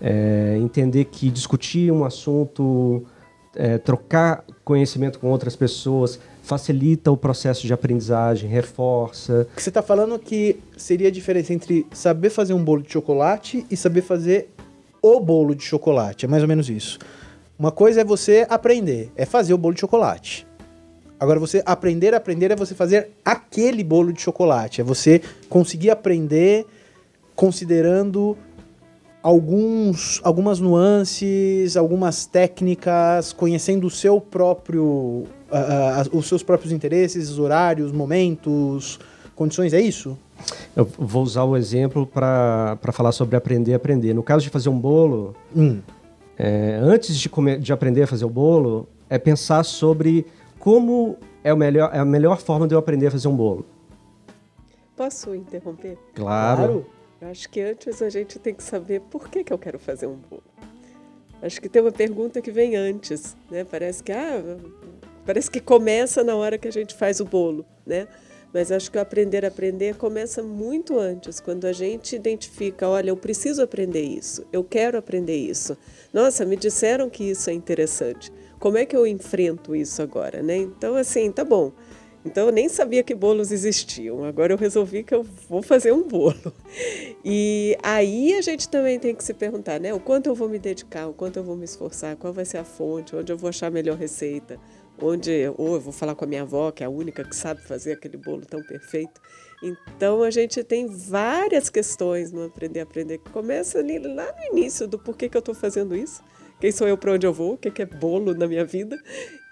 É... 0.00 0.56
entender 0.58 1.04
que 1.04 1.30
discutir 1.30 1.92
um 1.92 2.04
assunto, 2.04 3.04
é, 3.54 3.78
trocar 3.78 4.44
conhecimento 4.64 5.18
com 5.18 5.28
outras 5.30 5.54
pessoas 5.54 6.20
facilita 6.48 7.12
o 7.12 7.16
processo 7.16 7.66
de 7.66 7.74
aprendizagem, 7.74 8.48
reforça. 8.48 9.46
Você 9.54 9.68
está 9.68 9.82
falando 9.82 10.18
que 10.18 10.58
seria 10.78 11.08
a 11.08 11.10
diferença 11.10 11.52
entre 11.52 11.86
saber 11.92 12.30
fazer 12.30 12.54
um 12.54 12.64
bolo 12.64 12.82
de 12.82 12.90
chocolate 12.90 13.66
e 13.70 13.76
saber 13.76 14.00
fazer 14.00 14.48
o 15.02 15.20
bolo 15.20 15.54
de 15.54 15.62
chocolate. 15.62 16.24
É 16.24 16.28
mais 16.28 16.42
ou 16.42 16.48
menos 16.48 16.70
isso. 16.70 16.98
Uma 17.58 17.70
coisa 17.70 18.00
é 18.00 18.04
você 18.04 18.46
aprender, 18.48 19.12
é 19.14 19.26
fazer 19.26 19.52
o 19.52 19.58
bolo 19.58 19.74
de 19.74 19.80
chocolate. 19.80 20.46
Agora, 21.20 21.38
você 21.38 21.62
aprender 21.66 22.14
a 22.14 22.16
aprender 22.16 22.50
é 22.50 22.56
você 22.56 22.74
fazer 22.74 23.10
aquele 23.22 23.84
bolo 23.84 24.10
de 24.10 24.22
chocolate. 24.22 24.80
É 24.80 24.84
você 24.84 25.20
conseguir 25.50 25.90
aprender 25.90 26.64
considerando 27.36 28.38
alguns, 29.22 30.20
algumas 30.22 30.60
nuances, 30.60 31.76
algumas 31.76 32.26
técnicas, 32.26 33.32
conhecendo 33.32 33.86
o 33.86 33.90
seu 33.90 34.20
próprio 34.20 35.24
uh, 35.50 36.16
os 36.16 36.26
seus 36.26 36.42
próprios 36.42 36.72
interesses, 36.72 37.38
horários, 37.38 37.92
momentos, 37.92 38.98
condições, 39.34 39.72
é 39.72 39.80
isso? 39.80 40.16
Eu 40.76 40.84
vou 40.84 41.22
usar 41.22 41.44
o 41.44 41.56
exemplo 41.56 42.06
para 42.06 42.78
falar 42.92 43.12
sobre 43.12 43.36
aprender 43.36 43.72
a 43.72 43.76
aprender. 43.76 44.14
No 44.14 44.22
caso 44.22 44.44
de 44.44 44.50
fazer 44.50 44.68
um 44.68 44.78
bolo, 44.78 45.34
hum. 45.54 45.80
é, 46.38 46.78
antes 46.80 47.18
de, 47.18 47.28
comer, 47.28 47.58
de 47.58 47.72
aprender 47.72 48.02
a 48.02 48.06
fazer 48.06 48.24
o 48.24 48.30
bolo, 48.30 48.88
é 49.10 49.18
pensar 49.18 49.64
sobre 49.64 50.26
como 50.58 51.16
é, 51.42 51.52
o 51.52 51.56
melhor, 51.56 51.90
é 51.92 51.98
a 51.98 52.04
melhor 52.04 52.38
forma 52.38 52.68
de 52.68 52.74
eu 52.74 52.78
aprender 52.78 53.08
a 53.08 53.10
fazer 53.10 53.28
um 53.28 53.36
bolo? 53.36 53.66
Posso 54.96 55.34
interromper? 55.34 55.96
Claro. 56.14 56.56
claro. 56.56 56.86
Eu 57.20 57.28
acho 57.28 57.48
que 57.48 57.60
antes 57.60 58.00
a 58.00 58.08
gente 58.08 58.38
tem 58.38 58.54
que 58.54 58.62
saber 58.62 59.00
por 59.00 59.28
que, 59.28 59.42
que 59.42 59.52
eu 59.52 59.58
quero 59.58 59.78
fazer 59.78 60.06
um 60.06 60.16
bolo. 60.16 60.44
Acho 61.42 61.60
que 61.60 61.68
tem 61.68 61.82
uma 61.82 61.92
pergunta 61.92 62.40
que 62.40 62.50
vem 62.50 62.76
antes, 62.76 63.36
né? 63.50 63.64
Parece 63.64 64.02
que 64.02 64.12
ah, 64.12 64.42
parece 65.24 65.50
que 65.50 65.60
começa 65.60 66.22
na 66.24 66.34
hora 66.36 66.58
que 66.58 66.66
a 66.66 66.72
gente 66.72 66.94
faz 66.94 67.20
o 67.20 67.24
bolo, 67.24 67.64
né? 67.86 68.08
Mas 68.52 68.72
acho 68.72 68.90
que 68.90 68.98
o 68.98 69.00
aprender 69.00 69.44
a 69.44 69.48
aprender 69.48 69.96
começa 69.96 70.42
muito 70.42 70.98
antes, 70.98 71.38
quando 71.38 71.66
a 71.66 71.72
gente 71.72 72.16
identifica, 72.16 72.88
olha, 72.88 73.10
eu 73.10 73.16
preciso 73.16 73.62
aprender 73.62 74.02
isso, 74.02 74.46
eu 74.52 74.64
quero 74.64 74.96
aprender 74.96 75.36
isso. 75.36 75.76
Nossa, 76.12 76.46
me 76.46 76.56
disseram 76.56 77.10
que 77.10 77.24
isso 77.24 77.50
é 77.50 77.52
interessante. 77.52 78.32
Como 78.58 78.78
é 78.78 78.86
que 78.86 78.96
eu 78.96 79.06
enfrento 79.06 79.76
isso 79.76 80.00
agora, 80.00 80.42
né? 80.42 80.56
Então 80.56 80.96
assim, 80.96 81.30
tá 81.30 81.44
bom. 81.44 81.72
Então 82.28 82.46
eu 82.46 82.52
nem 82.52 82.68
sabia 82.68 83.02
que 83.02 83.14
bolos 83.14 83.50
existiam. 83.50 84.22
Agora 84.22 84.52
eu 84.52 84.58
resolvi 84.58 85.02
que 85.02 85.14
eu 85.14 85.24
vou 85.48 85.62
fazer 85.62 85.92
um 85.92 86.06
bolo. 86.06 86.52
E 87.24 87.76
aí 87.82 88.34
a 88.34 88.42
gente 88.42 88.68
também 88.68 88.98
tem 88.98 89.14
que 89.14 89.24
se 89.24 89.32
perguntar, 89.32 89.80
né? 89.80 89.94
O 89.94 89.98
quanto 89.98 90.28
eu 90.28 90.34
vou 90.34 90.46
me 90.46 90.58
dedicar, 90.58 91.08
o 91.08 91.14
quanto 91.14 91.38
eu 91.38 91.42
vou 91.42 91.56
me 91.56 91.64
esforçar, 91.64 92.16
qual 92.16 92.30
vai 92.30 92.44
ser 92.44 92.58
a 92.58 92.64
fonte, 92.64 93.16
onde 93.16 93.32
eu 93.32 93.36
vou 93.38 93.48
achar 93.48 93.68
a 93.68 93.70
melhor 93.70 93.96
receita, 93.96 94.60
onde 95.00 95.30
ou 95.56 95.74
eu 95.74 95.80
vou 95.80 95.92
falar 95.92 96.14
com 96.14 96.26
a 96.26 96.28
minha 96.28 96.42
avó, 96.42 96.70
que 96.70 96.82
é 96.82 96.86
a 96.86 96.90
única 96.90 97.24
que 97.24 97.34
sabe 97.34 97.62
fazer 97.62 97.92
aquele 97.92 98.18
bolo 98.18 98.44
tão 98.44 98.62
perfeito. 98.62 99.20
Então 99.62 100.22
a 100.22 100.30
gente 100.30 100.62
tem 100.62 100.86
várias 100.86 101.70
questões 101.70 102.30
no 102.30 102.44
aprender 102.44 102.80
a 102.80 102.82
aprender 102.82 103.18
que 103.18 103.30
começa 103.30 103.78
ali 103.78 103.98
lá 103.98 104.30
no 104.32 104.58
início 104.58 104.86
do 104.86 104.98
porquê 104.98 105.30
que 105.30 105.36
eu 105.36 105.40
estou 105.40 105.54
fazendo 105.54 105.96
isso, 105.96 106.22
quem 106.60 106.70
sou 106.72 106.86
eu, 106.86 106.98
para 106.98 107.12
onde 107.12 107.26
eu 107.26 107.32
vou, 107.32 107.54
o 107.54 107.56
que 107.56 107.80
é 107.80 107.86
bolo 107.86 108.34
na 108.34 108.46
minha 108.46 108.66
vida 108.66 108.98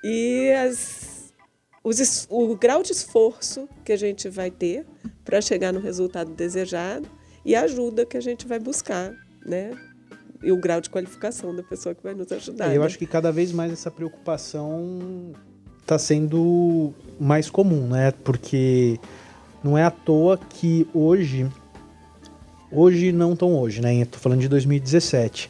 e 0.04 0.50
as 0.50 1.15
os, 1.86 2.26
o 2.28 2.56
grau 2.56 2.82
de 2.82 2.90
esforço 2.90 3.68
que 3.84 3.92
a 3.92 3.96
gente 3.96 4.28
vai 4.28 4.50
ter 4.50 4.84
para 5.24 5.40
chegar 5.40 5.72
no 5.72 5.78
resultado 5.78 6.32
desejado 6.32 7.08
e 7.44 7.54
a 7.54 7.62
ajuda 7.62 8.04
que 8.04 8.16
a 8.16 8.20
gente 8.20 8.44
vai 8.44 8.58
buscar, 8.58 9.12
né? 9.44 9.70
E 10.42 10.50
o 10.50 10.56
grau 10.56 10.80
de 10.80 10.90
qualificação 10.90 11.54
da 11.54 11.62
pessoa 11.62 11.94
que 11.94 12.02
vai 12.02 12.12
nos 12.12 12.30
ajudar. 12.32 12.72
É, 12.72 12.76
eu 12.76 12.80
né? 12.80 12.86
acho 12.86 12.98
que 12.98 13.06
cada 13.06 13.30
vez 13.30 13.52
mais 13.52 13.72
essa 13.72 13.88
preocupação 13.88 15.32
está 15.80 15.96
sendo 15.96 16.92
mais 17.20 17.48
comum, 17.48 17.86
né? 17.86 18.10
Porque 18.24 18.98
não 19.62 19.78
é 19.78 19.84
à 19.84 19.90
toa 19.90 20.36
que 20.36 20.88
hoje, 20.92 21.48
hoje 22.72 23.12
não 23.12 23.36
tão 23.36 23.56
hoje, 23.56 23.80
né? 23.80 23.94
Estou 23.94 24.18
falando 24.18 24.40
de 24.40 24.48
2017, 24.48 25.48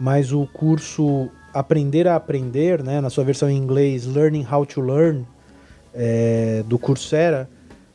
mas 0.00 0.32
o 0.32 0.48
curso 0.48 1.30
Aprender 1.54 2.08
a 2.08 2.16
Aprender, 2.16 2.82
né? 2.82 3.00
Na 3.00 3.08
sua 3.08 3.22
versão 3.22 3.48
em 3.48 3.56
inglês, 3.56 4.04
Learning 4.04 4.44
How 4.50 4.66
to 4.66 4.80
Learn, 4.80 5.24
é, 5.96 6.62
do 6.66 6.78
Coursera 6.78 7.48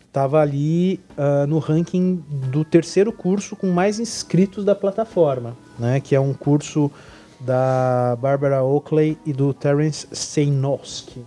estava 0.08 0.42
ali 0.42 1.00
uh, 1.12 1.48
no 1.48 1.58
ranking 1.60 2.22
do 2.52 2.66
terceiro 2.66 3.14
curso 3.14 3.56
com 3.56 3.68
mais 3.68 3.98
inscritos 3.98 4.66
da 4.66 4.76
plataforma, 4.76 5.56
né? 5.80 6.02
Que 6.02 6.16
é 6.16 6.20
um 6.20 6.34
curso 6.34 6.92
da 7.40 8.18
Barbara 8.20 8.62
Oakley 8.62 9.18
e 9.26 9.32
do 9.32 9.54
Terence 9.54 10.08
Seinowski. 10.12 11.24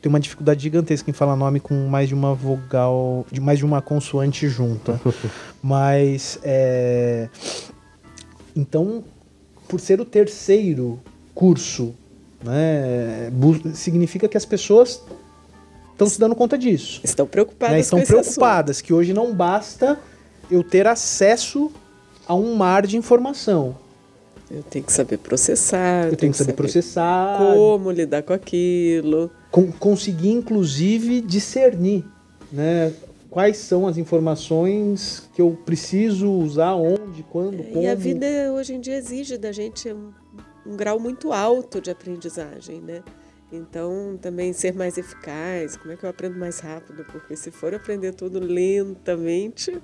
Tem 0.00 0.08
uma 0.08 0.20
dificuldade 0.20 0.62
gigantesca 0.62 1.10
em 1.10 1.12
falar 1.12 1.34
nome 1.34 1.58
com 1.58 1.74
mais 1.88 2.08
de 2.08 2.14
uma 2.14 2.34
vogal, 2.34 3.26
de 3.32 3.40
mais 3.40 3.58
de 3.58 3.64
uma 3.64 3.82
consoante 3.82 4.48
junta. 4.48 5.00
Mas 5.60 6.38
é... 6.44 7.28
então, 8.54 9.02
por 9.66 9.80
ser 9.80 10.00
o 10.00 10.04
terceiro 10.04 11.00
curso, 11.34 11.92
né, 12.44 13.32
significa 13.74 14.28
que 14.28 14.36
as 14.36 14.44
pessoas 14.44 15.02
estão 15.98 16.06
se 16.08 16.20
dando 16.20 16.36
conta 16.36 16.56
disso. 16.56 17.00
Estão 17.02 17.26
preocupadas 17.26 17.74
né? 17.74 17.80
Estão 17.80 18.00
preocupadas 18.02 18.80
que 18.80 18.94
hoje 18.94 19.12
não 19.12 19.34
basta 19.34 19.98
eu 20.48 20.62
ter 20.62 20.86
acesso 20.86 21.72
a 22.26 22.34
um 22.34 22.54
mar 22.54 22.86
de 22.86 22.96
informação. 22.96 23.76
Eu 24.48 24.62
tenho 24.62 24.84
que 24.84 24.92
saber 24.92 25.18
processar. 25.18 26.06
Eu 26.06 26.16
tenho 26.16 26.32
que 26.32 26.38
saber, 26.38 26.52
saber 26.52 26.56
processar. 26.56 27.38
Como 27.38 27.90
lidar 27.90 28.22
com 28.22 28.32
aquilo. 28.32 29.30
Com, 29.50 29.70
conseguir, 29.72 30.30
inclusive, 30.30 31.20
discernir, 31.20 32.04
né? 32.50 32.92
Quais 33.28 33.58
são 33.58 33.86
as 33.86 33.98
informações 33.98 35.28
que 35.34 35.42
eu 35.42 35.58
preciso 35.66 36.30
usar, 36.30 36.74
onde, 36.74 37.22
quando, 37.24 37.62
como. 37.62 37.82
E 37.82 37.86
a 37.86 37.94
vida 37.94 38.26
hoje 38.54 38.74
em 38.74 38.80
dia 38.80 38.96
exige 38.96 39.36
da 39.36 39.52
gente 39.52 39.92
um, 39.92 40.12
um 40.64 40.76
grau 40.76 40.98
muito 40.98 41.30
alto 41.30 41.78
de 41.78 41.90
aprendizagem, 41.90 42.80
né? 42.80 43.02
Então, 43.50 44.18
também 44.20 44.52
ser 44.52 44.74
mais 44.74 44.98
eficaz, 44.98 45.76
como 45.76 45.92
é 45.92 45.96
que 45.96 46.04
eu 46.04 46.10
aprendo 46.10 46.38
mais 46.38 46.60
rápido? 46.60 47.04
Porque 47.04 47.34
se 47.34 47.50
for 47.50 47.74
aprender 47.74 48.14
tudo 48.14 48.38
lentamente, 48.38 49.80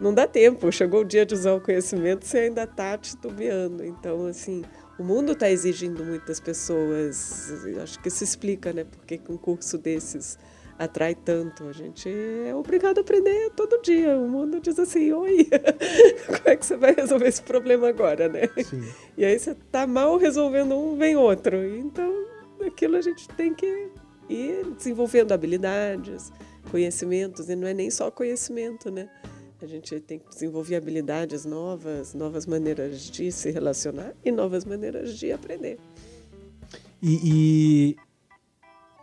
não 0.00 0.14
dá 0.14 0.26
tempo. 0.26 0.70
Chegou 0.72 1.02
o 1.02 1.04
dia 1.04 1.26
de 1.26 1.34
usar 1.34 1.54
o 1.54 1.60
conhecimento, 1.60 2.24
você 2.24 2.38
ainda 2.38 2.64
está 2.64 2.96
titubeando. 2.96 3.84
Então, 3.84 4.26
assim, 4.26 4.64
o 4.98 5.04
mundo 5.04 5.32
está 5.32 5.50
exigindo 5.50 6.04
muitas 6.04 6.40
pessoas. 6.40 7.52
Acho 7.82 8.00
que 8.00 8.08
se 8.08 8.24
explica, 8.24 8.72
né? 8.72 8.84
Porque 8.84 9.20
um 9.28 9.36
curso 9.36 9.76
desses 9.76 10.38
atrai 10.78 11.14
tanto. 11.14 11.68
A 11.68 11.72
gente 11.72 12.08
é 12.08 12.54
obrigado 12.54 12.98
a 12.98 13.00
aprender 13.02 13.50
todo 13.50 13.82
dia. 13.82 14.16
O 14.16 14.28
mundo 14.28 14.60
diz 14.60 14.78
assim: 14.78 15.12
oi, 15.12 15.46
como 16.26 16.40
é 16.46 16.56
que 16.56 16.64
você 16.64 16.76
vai 16.76 16.94
resolver 16.94 17.28
esse 17.28 17.42
problema 17.42 17.88
agora, 17.88 18.28
né? 18.28 18.48
Sim. 18.64 18.82
E 19.16 19.24
aí 19.24 19.38
você 19.38 19.50
está 19.50 19.86
mal 19.86 20.16
resolvendo 20.16 20.74
um, 20.74 20.96
vem 20.96 21.16
outro. 21.16 21.56
Então 21.64 22.23
aquilo 22.66 22.96
a 22.96 23.02
gente 23.02 23.28
tem 23.28 23.54
que 23.54 23.90
ir 24.28 24.70
desenvolvendo 24.76 25.32
habilidades, 25.32 26.32
conhecimentos, 26.70 27.48
e 27.48 27.56
não 27.56 27.66
é 27.66 27.74
nem 27.74 27.90
só 27.90 28.10
conhecimento, 28.10 28.90
né? 28.90 29.08
A 29.62 29.66
gente 29.66 29.98
tem 30.00 30.18
que 30.18 30.28
desenvolver 30.28 30.76
habilidades 30.76 31.44
novas, 31.44 32.12
novas 32.12 32.44
maneiras 32.44 33.00
de 33.10 33.32
se 33.32 33.50
relacionar 33.50 34.14
e 34.24 34.30
novas 34.30 34.64
maneiras 34.64 35.16
de 35.18 35.32
aprender. 35.32 35.78
E, 37.02 37.20
e, 37.24 37.96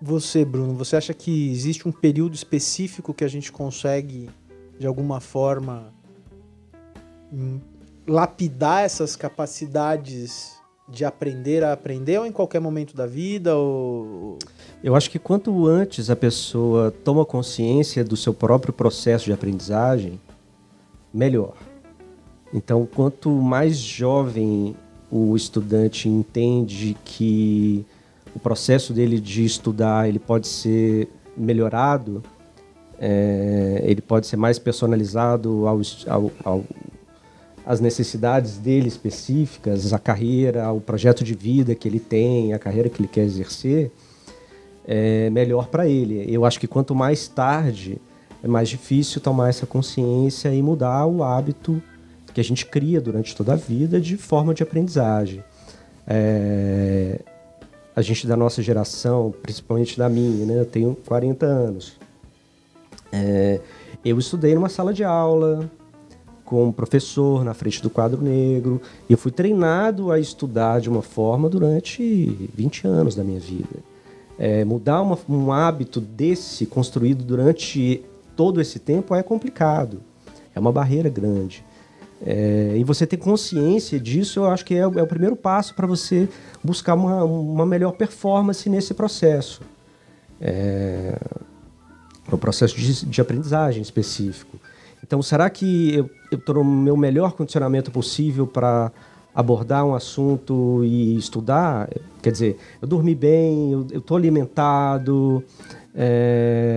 você, 0.01 0.43
Bruno, 0.45 0.75
você 0.75 0.95
acha 0.95 1.13
que 1.13 1.51
existe 1.51 1.87
um 1.87 1.91
período 1.91 2.35
específico 2.35 3.13
que 3.13 3.23
a 3.23 3.27
gente 3.27 3.51
consegue, 3.51 4.29
de 4.77 4.85
alguma 4.85 5.19
forma, 5.19 5.93
lapidar 8.07 8.83
essas 8.83 9.15
capacidades 9.15 10.60
de 10.91 11.05
aprender 11.05 11.63
a 11.63 11.73
aprender 11.73 12.19
ou 12.19 12.25
em 12.25 12.31
qualquer 12.31 12.59
momento 12.59 12.95
da 12.95 13.07
vida? 13.07 13.55
Ou... 13.55 14.37
Eu 14.83 14.95
acho 14.95 15.09
que 15.09 15.17
quanto 15.17 15.67
antes 15.67 16.09
a 16.09 16.15
pessoa 16.15 16.91
toma 17.03 17.25
consciência 17.25 18.03
do 18.03 18.17
seu 18.17 18.33
próprio 18.33 18.73
processo 18.73 19.25
de 19.25 19.33
aprendizagem, 19.33 20.19
melhor. 21.13 21.53
Então, 22.53 22.85
quanto 22.85 23.29
mais 23.29 23.77
jovem 23.77 24.75
o 25.09 25.35
estudante 25.35 26.07
entende 26.09 26.95
que 27.05 27.85
o 28.35 28.39
processo 28.39 28.93
dele 28.93 29.19
de 29.19 29.43
estudar 29.43 30.07
ele 30.07 30.19
pode 30.19 30.47
ser 30.47 31.09
melhorado, 31.35 32.23
é, 32.99 33.81
ele 33.83 34.01
pode 34.01 34.27
ser 34.27 34.37
mais 34.37 34.59
personalizado 34.59 35.67
ao, 35.67 35.81
ao, 36.07 36.31
ao 36.43 36.63
as 37.65 37.79
necessidades 37.79 38.57
dele 38.57 38.87
específicas, 38.87 39.93
a 39.93 39.99
carreira, 39.99 40.71
o 40.71 40.81
projeto 40.81 41.23
de 41.23 41.33
vida 41.33 41.75
que 41.75 41.87
ele 41.87 41.99
tem, 41.99 42.53
a 42.53 42.59
carreira 42.59 42.89
que 42.89 43.01
ele 43.01 43.07
quer 43.07 43.23
exercer, 43.23 43.91
é 44.87 45.29
melhor 45.29 45.67
para 45.67 45.87
ele. 45.87 46.25
Eu 46.27 46.43
acho 46.43 46.59
que 46.59 46.67
quanto 46.67 46.95
mais 46.95 47.27
tarde, 47.27 48.01
é 48.43 48.47
mais 48.47 48.67
difícil 48.67 49.21
tomar 49.21 49.49
essa 49.49 49.65
consciência 49.65 50.53
e 50.53 50.61
mudar 50.61 51.05
o 51.05 51.23
hábito 51.23 51.81
que 52.33 52.41
a 52.41 52.43
gente 52.43 52.65
cria 52.65 52.99
durante 52.99 53.35
toda 53.35 53.53
a 53.53 53.55
vida 53.55 53.99
de 53.99 54.17
forma 54.17 54.53
de 54.53 54.63
aprendizagem. 54.63 55.43
É... 56.07 57.19
A 57.95 58.01
gente 58.01 58.25
da 58.25 58.37
nossa 58.37 58.61
geração, 58.61 59.33
principalmente 59.43 59.97
da 59.97 60.07
minha, 60.09 60.45
né? 60.45 60.59
eu 60.59 60.65
tenho 60.65 60.95
40 61.05 61.45
anos. 61.45 61.97
É... 63.11 63.59
Eu 64.03 64.17
estudei 64.17 64.55
numa 64.55 64.69
sala 64.69 64.93
de 64.93 65.03
aula, 65.03 65.69
como 66.51 66.73
professor 66.73 67.45
na 67.45 67.53
frente 67.53 67.81
do 67.81 67.89
quadro 67.89 68.21
negro. 68.21 68.81
E 69.07 69.13
eu 69.13 69.17
fui 69.17 69.31
treinado 69.31 70.11
a 70.11 70.19
estudar 70.19 70.81
de 70.81 70.89
uma 70.89 71.01
forma 71.01 71.47
durante 71.47 72.49
20 72.53 72.85
anos 72.85 73.15
da 73.15 73.23
minha 73.23 73.39
vida. 73.39 73.79
É, 74.37 74.65
mudar 74.65 75.01
uma, 75.01 75.17
um 75.29 75.49
hábito 75.49 76.01
desse 76.01 76.65
construído 76.65 77.23
durante 77.23 78.03
todo 78.35 78.59
esse 78.59 78.79
tempo 78.79 79.15
é 79.15 79.23
complicado. 79.23 80.01
É 80.53 80.59
uma 80.59 80.73
barreira 80.73 81.07
grande. 81.07 81.63
É, 82.21 82.75
e 82.75 82.83
você 82.83 83.07
ter 83.07 83.15
consciência 83.15 83.97
disso, 83.97 84.41
eu 84.41 84.47
acho 84.47 84.65
que 84.65 84.75
é, 84.75 84.79
é 84.79 84.85
o 84.85 85.07
primeiro 85.07 85.37
passo 85.37 85.73
para 85.73 85.87
você 85.87 86.27
buscar 86.61 86.95
uma, 86.95 87.23
uma 87.23 87.65
melhor 87.65 87.93
performance 87.93 88.69
nesse 88.69 88.93
processo. 88.93 89.61
É, 90.41 91.17
processo 92.37 92.75
de, 92.75 93.05
de 93.05 93.21
aprendizagem 93.21 93.81
específico. 93.81 94.59
Então, 95.11 95.21
será 95.21 95.49
que 95.49 95.93
eu 96.31 96.37
estou 96.37 96.55
no 96.55 96.63
meu 96.63 96.95
melhor 96.95 97.33
condicionamento 97.33 97.91
possível 97.91 98.47
para 98.47 98.93
abordar 99.35 99.83
um 99.83 99.93
assunto 99.93 100.85
e 100.85 101.17
estudar, 101.17 101.89
quer 102.21 102.31
dizer, 102.31 102.57
eu 102.81 102.87
dormi 102.87 103.13
bem, 103.13 103.73
eu 103.91 103.99
estou 103.99 104.15
alimentado, 104.15 105.43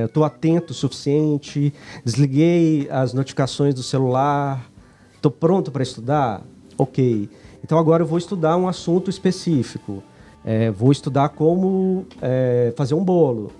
estou 0.04 0.24
é, 0.24 0.26
atento 0.26 0.72
o 0.72 0.74
suficiente, 0.74 1.72
desliguei 2.04 2.88
as 2.90 3.14
notificações 3.14 3.72
do 3.72 3.84
celular, 3.84 4.68
estou 5.14 5.30
pronto 5.30 5.70
para 5.70 5.84
estudar? 5.84 6.42
Ok. 6.76 7.30
Então 7.62 7.78
agora 7.78 8.02
eu 8.02 8.06
vou 8.08 8.18
estudar 8.18 8.56
um 8.56 8.66
assunto 8.66 9.10
específico. 9.10 10.02
É, 10.44 10.72
vou 10.72 10.90
estudar 10.90 11.28
como 11.28 12.04
é, 12.20 12.74
fazer 12.76 12.94
um 12.94 13.04
bolo. 13.04 13.52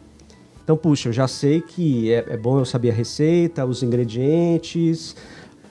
Então, 0.65 0.79
puxa, 0.79 1.11
eu 1.11 1.13
já 1.13 1.29
sei 1.29 1.61
que 1.61 2.11
é, 2.11 2.25
é 2.31 2.37
bom 2.39 2.59
eu 2.59 2.65
saber 2.65 2.91
a 2.91 2.95
receita, 2.95 3.67
os 3.67 3.83
ingredientes, 3.83 5.15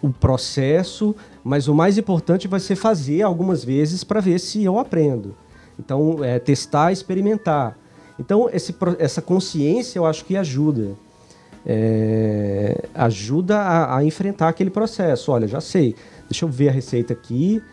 o 0.03 0.09
processo, 0.09 1.15
mas 1.43 1.67
o 1.67 1.73
mais 1.73 1.97
importante 1.97 2.47
vai 2.47 2.59
ser 2.59 2.75
fazer 2.75 3.23
algumas 3.23 3.63
vezes 3.63 4.03
para 4.03 4.21
ver 4.21 4.39
se 4.39 4.63
eu 4.63 4.77
aprendo. 4.77 5.35
Então, 5.79 6.23
é, 6.23 6.37
testar, 6.37 6.91
experimentar. 6.91 7.75
Então, 8.19 8.47
esse, 8.53 8.75
essa 8.99 9.21
consciência 9.21 9.97
eu 9.97 10.05
acho 10.05 10.23
que 10.25 10.37
ajuda. 10.37 10.91
É, 11.65 12.85
ajuda 12.93 13.57
a, 13.57 13.97
a, 13.97 14.03
enfrentar 14.03 14.49
aquele 14.49 14.69
processo. 14.69 15.31
Olha, 15.31 15.47
já 15.47 15.59
sei, 15.61 15.95
deixa 16.29 16.45
eu 16.45 16.49
ver 16.49 16.69
a 16.69 16.71
receita 16.71 17.13
aqui, 17.13 17.63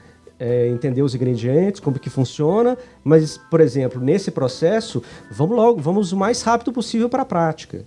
é, 0.40 0.66
entender 0.68 1.02
os 1.02 1.14
ingredientes, 1.14 1.80
como 1.80 1.98
que 1.98 2.08
funciona, 2.08 2.78
mas, 3.04 3.36
por 3.36 3.60
exemplo, 3.60 4.00
nesse 4.00 4.30
processo, 4.30 5.02
vamos 5.30 5.54
logo, 5.54 5.78
vamos 5.80 6.12
o 6.12 6.16
mais 6.16 6.40
rápido 6.40 6.72
possível 6.72 7.10
para 7.10 7.22
a 7.22 7.26
prática. 7.26 7.84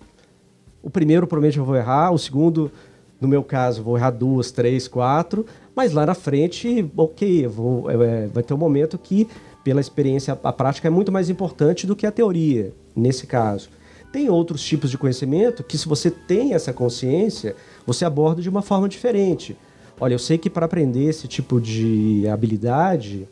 O 0.84 0.90
primeiro, 0.90 1.26
provavelmente, 1.26 1.58
eu 1.58 1.66
vou 1.66 1.76
errar, 1.76 2.12
o 2.12 2.18
segundo, 2.20 2.72
no 3.20 3.28
meu 3.28 3.44
caso, 3.44 3.82
vou 3.82 3.98
errar 3.98 4.12
duas, 4.12 4.52
três, 4.52 4.88
quatro, 4.88 5.48
mas 5.76 5.94
lá 5.94 6.06
na 6.06 6.14
frente, 6.14 6.90
ok, 6.96 7.48
vou, 7.48 7.90
é, 7.90 8.28
vai 8.28 8.44
ter 8.44 8.54
um 8.54 8.58
momento 8.58 9.00
que, 9.00 9.28
pela 9.64 9.82
experiência, 9.82 10.38
a 10.44 10.54
prática 10.54 10.88
é 10.88 10.92
muito 10.92 11.12
mais 11.12 11.32
importante 11.32 11.88
do 11.88 11.96
que 11.96 12.06
a 12.06 12.12
teoria, 12.12 12.72
nesse 12.96 13.26
caso. 13.26 13.70
Tem 14.12 14.30
outros 14.30 14.64
tipos 14.64 14.92
de 14.92 14.98
conhecimento 14.98 15.64
que, 15.64 15.76
se 15.76 15.88
você 15.88 16.12
tem 16.12 16.54
essa 16.54 16.72
consciência, 16.72 17.56
você 17.84 18.06
aborda 18.06 18.44
de 18.44 18.50
uma 18.50 18.62
forma 18.62 18.88
diferente. 18.88 19.58
Olha, 20.04 20.16
eu 20.16 20.20
sei 20.20 20.38
que 20.38 20.50
para 20.50 20.66
aprender 20.66 21.06
esse 21.06 21.30
tipo 21.30 21.62
de 21.62 22.28
habilidade, 22.28 23.26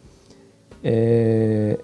é, 0.82 1.78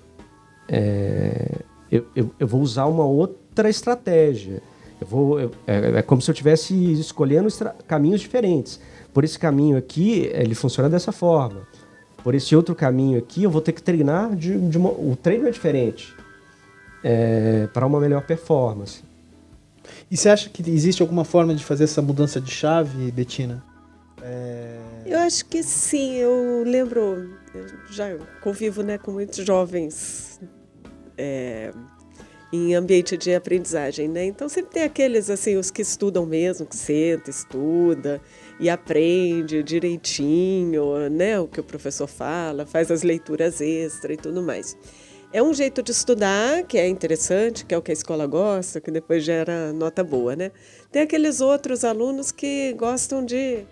é, 0.65 1.61
eu, 1.91 2.05
eu, 2.15 2.31
eu, 2.39 2.47
vou 2.47 2.61
usar 2.61 2.85
uma 2.85 3.03
outra 3.03 3.69
estratégia. 3.69 4.61
Eu 5.01 5.05
vou, 5.05 5.41
eu, 5.41 5.51
é, 5.67 5.97
é, 5.97 6.01
como 6.01 6.21
se 6.21 6.31
eu 6.31 6.31
estivesse 6.31 6.73
escolhendo 6.93 7.49
caminhos 7.85 8.21
diferentes. 8.21 8.79
Por 9.13 9.25
esse 9.25 9.37
caminho 9.37 9.75
aqui, 9.75 10.29
ele 10.31 10.55
funciona 10.55 10.89
dessa 10.89 11.11
forma. 11.11 11.67
Por 12.23 12.33
esse 12.33 12.55
outro 12.55 12.73
caminho 12.73 13.19
aqui, 13.19 13.43
eu 13.43 13.51
vou 13.51 13.59
ter 13.59 13.73
que 13.73 13.83
treinar 13.83 14.37
de, 14.37 14.57
de 14.57 14.77
uma, 14.77 14.89
o 14.89 15.17
treino 15.21 15.49
é 15.49 15.51
diferente 15.51 16.15
é, 17.03 17.67
para 17.73 17.85
uma 17.85 17.99
melhor 17.99 18.21
performance. 18.21 19.03
E 20.09 20.15
você 20.15 20.29
acha 20.29 20.49
que 20.49 20.61
existe 20.71 21.01
alguma 21.01 21.25
forma 21.25 21.53
de 21.53 21.61
fazer 21.61 21.83
essa 21.83 22.01
mudança 22.01 22.39
de 22.39 22.49
chave, 22.49 23.11
Betina? 23.11 23.61
É... 24.21 24.76
Eu 25.07 25.19
acho 25.19 25.45
que 25.45 25.63
sim. 25.63 26.15
Eu 26.15 26.63
lembro, 26.65 27.37
eu 27.53 27.65
já 27.89 28.17
convivo 28.41 28.83
né, 28.83 28.97
com 28.97 29.11
muitos 29.11 29.45
jovens 29.45 30.39
é, 31.17 31.71
em 32.51 32.75
ambiente 32.75 33.17
de 33.17 33.33
aprendizagem, 33.33 34.07
né? 34.07 34.25
Então 34.25 34.49
sempre 34.49 34.71
tem 34.73 34.83
aqueles 34.83 35.29
assim, 35.29 35.55
os 35.55 35.71
que 35.71 35.81
estudam 35.81 36.25
mesmo, 36.25 36.65
que 36.65 36.75
senta, 36.75 37.29
estuda 37.29 38.21
e 38.59 38.69
aprende 38.69 39.63
direitinho, 39.63 41.09
né? 41.09 41.39
O 41.39 41.47
que 41.47 41.59
o 41.59 41.63
professor 41.63 42.07
fala, 42.07 42.65
faz 42.65 42.91
as 42.91 43.01
leituras 43.01 43.61
extra 43.61 44.13
e 44.13 44.17
tudo 44.17 44.41
mais. 44.41 44.77
É 45.31 45.43
um 45.43 45.53
jeito 45.53 45.83
de 45.83 45.91
estudar 45.91 46.63
que 46.63 46.77
é 46.77 46.87
interessante, 46.87 47.65
que 47.65 47.73
é 47.73 47.77
o 47.77 47.81
que 47.81 47.91
a 47.91 47.93
escola 47.93 48.25
gosta, 48.25 48.79
que 48.79 48.89
depois 48.89 49.23
gera 49.23 49.73
nota 49.73 50.03
boa, 50.03 50.35
né? 50.35 50.51
Tem 50.91 51.01
aqueles 51.01 51.41
outros 51.41 51.83
alunos 51.83 52.31
que 52.31 52.73
gostam 52.73 53.25
de 53.25 53.65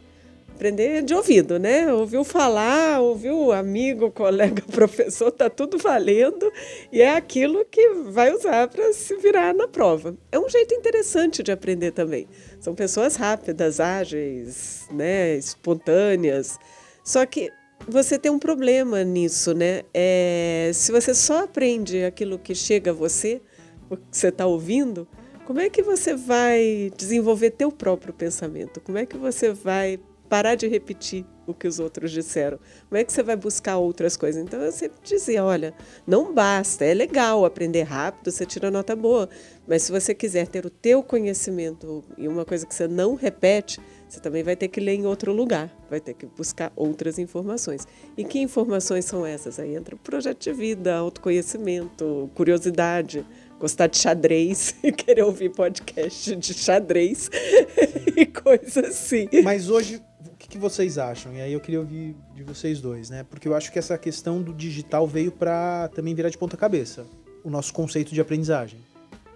aprender 0.55 1.03
de 1.03 1.13
ouvido, 1.13 1.59
né? 1.59 1.93
Ouviu 1.93 2.23
falar, 2.23 3.01
ouviu 3.01 3.51
amigo, 3.51 4.09
colega, 4.15 4.63
professor, 4.71 5.29
tá 5.29 5.49
tudo 5.49 5.77
valendo 5.77 6.51
e 6.91 7.01
é 7.01 7.13
aquilo 7.15 7.65
que 7.65 7.89
vai 8.09 8.33
usar 8.33 8.67
para 8.69 8.93
se 8.93 9.15
virar 9.17 9.53
na 9.53 9.67
prova. 9.67 10.15
É 10.31 10.39
um 10.39 10.49
jeito 10.49 10.73
interessante 10.73 11.43
de 11.43 11.51
aprender 11.51 11.91
também. 11.91 12.27
São 12.59 12.73
pessoas 12.73 13.15
rápidas, 13.15 13.79
ágeis, 13.79 14.87
né, 14.91 15.35
espontâneas. 15.35 16.57
Só 17.03 17.25
que 17.25 17.51
você 17.87 18.17
tem 18.17 18.31
um 18.31 18.39
problema 18.39 19.03
nisso, 19.03 19.53
né? 19.53 19.81
É, 19.93 20.71
se 20.73 20.91
você 20.91 21.13
só 21.13 21.43
aprende 21.43 22.03
aquilo 22.03 22.39
que 22.39 22.55
chega 22.55 22.91
a 22.91 22.93
você, 22.93 23.41
o 23.89 23.97
que 23.97 24.03
você 24.09 24.29
está 24.29 24.45
ouvindo, 24.45 25.07
como 25.45 25.59
é 25.59 25.69
que 25.69 25.83
você 25.83 26.15
vai 26.15 26.91
desenvolver 26.97 27.51
teu 27.51 27.71
próprio 27.71 28.13
pensamento? 28.13 28.79
Como 28.81 28.97
é 28.97 29.05
que 29.05 29.17
você 29.17 29.51
vai 29.51 29.99
parar 30.29 30.55
de 30.55 30.67
repetir 30.67 31.25
o 31.47 31.53
que 31.53 31.67
os 31.67 31.79
outros 31.79 32.11
disseram. 32.11 32.59
Como 32.89 32.99
é 32.99 33.03
que 33.03 33.13
você 33.13 33.21
vai 33.21 33.35
buscar 33.35 33.77
outras 33.77 34.17
coisas? 34.17 34.43
Então 34.43 34.59
eu 34.61 34.71
sempre 34.71 34.97
dizia, 35.03 35.43
olha, 35.43 35.73
não 36.05 36.33
basta, 36.33 36.83
é 36.83 36.93
legal 36.93 37.45
aprender 37.45 37.83
rápido, 37.83 38.31
você 38.31 38.45
tira 38.45 38.71
nota 38.71 38.95
boa, 38.95 39.29
mas 39.67 39.83
se 39.83 39.91
você 39.91 40.13
quiser 40.13 40.47
ter 40.47 40.65
o 40.65 40.69
teu 40.69 41.03
conhecimento 41.03 42.03
e 42.17 42.27
uma 42.27 42.45
coisa 42.45 42.65
que 42.65 42.73
você 42.73 42.87
não 42.87 43.15
repete, 43.15 43.79
você 44.07 44.19
também 44.19 44.43
vai 44.43 44.55
ter 44.55 44.67
que 44.67 44.79
ler 44.79 44.93
em 44.93 45.05
outro 45.05 45.33
lugar, 45.33 45.75
vai 45.89 45.99
ter 45.99 46.13
que 46.13 46.25
buscar 46.25 46.71
outras 46.75 47.17
informações. 47.17 47.87
E 48.15 48.23
que 48.23 48.39
informações 48.39 49.05
são 49.05 49.25
essas? 49.25 49.59
Aí 49.59 49.75
entra 49.75 49.95
o 49.95 49.97
projeto 49.97 50.43
de 50.43 50.53
vida, 50.53 50.95
autoconhecimento, 50.95 52.29
curiosidade, 52.35 53.25
gostar 53.59 53.87
de 53.87 53.97
xadrez 53.97 54.75
e 54.83 54.91
querer 54.93 55.23
ouvir 55.23 55.49
podcast 55.49 56.35
de 56.35 56.53
xadrez 56.53 57.29
e 58.15 58.25
coisas 58.25 58.77
assim. 58.77 59.27
Mas 59.43 59.69
hoje 59.69 60.01
que, 60.55 60.59
vocês 60.59 60.97
acham? 60.97 61.33
E 61.33 61.41
aí 61.41 61.51
eu 61.51 61.59
queria 61.59 61.79
ouvir 61.79 62.15
de 62.33 62.41
vocês 62.41 62.79
dois, 62.79 63.09
né? 63.09 63.25
Porque 63.29 63.47
eu 63.47 63.53
acho 63.53 63.71
que 63.71 63.77
essa 63.77 63.97
questão 63.97 64.41
do 64.41 64.53
digital 64.53 65.05
veio 65.05 65.31
para 65.31 65.89
também 65.89 66.15
virar 66.15 66.29
de 66.29 66.37
ponta 66.37 66.55
cabeça 66.55 67.05
o 67.43 67.49
nosso 67.49 67.73
conceito 67.73 68.13
de 68.13 68.21
aprendizagem, 68.21 68.79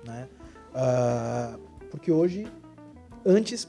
né? 0.05 0.27
Uh, 0.71 1.60
porque 1.91 2.12
hoje, 2.12 2.47
antes, 3.25 3.67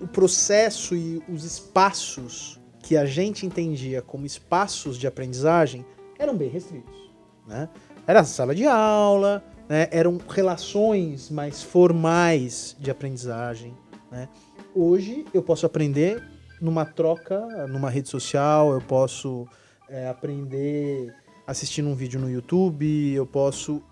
o 0.00 0.06
processo 0.06 0.94
e 0.94 1.22
os 1.28 1.44
espaços 1.44 2.60
que 2.80 2.96
a 2.96 3.06
gente 3.06 3.46
entendia 3.46 4.02
como 4.02 4.26
espaços 4.26 4.98
de 4.98 5.06
aprendizagem 5.06 5.86
eram 6.18 6.36
bem 6.36 6.50
restritos, 6.50 7.10
né? 7.46 7.68
Era 8.06 8.20
a 8.20 8.24
sala 8.24 8.54
de 8.54 8.66
aula, 8.66 9.42
né? 9.68 9.88
eram 9.90 10.20
relações 10.28 11.30
mais 11.30 11.62
formais 11.62 12.76
de 12.78 12.90
aprendizagem, 12.90 13.74
né? 14.10 14.28
Hoje 14.74 15.24
eu 15.32 15.42
posso 15.42 15.64
aprender 15.64 16.31
numa 16.62 16.84
troca, 16.84 17.66
numa 17.66 17.90
rede 17.90 18.08
social, 18.08 18.72
eu 18.72 18.80
posso 18.80 19.46
é, 19.88 20.08
aprender 20.08 21.12
assistindo 21.46 21.88
um 21.88 21.94
vídeo 21.94 22.20
no 22.20 22.30
YouTube, 22.30 23.12
eu 23.12 23.26
posso. 23.26 23.82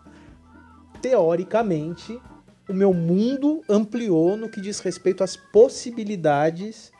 Teoricamente, 1.02 2.20
o 2.68 2.72
meu 2.72 2.94
mundo 2.94 3.62
ampliou 3.68 4.36
no 4.36 4.48
que 4.48 4.60
diz 4.60 4.78
respeito 4.80 5.24
às 5.24 5.34
possibilidades 5.36 6.92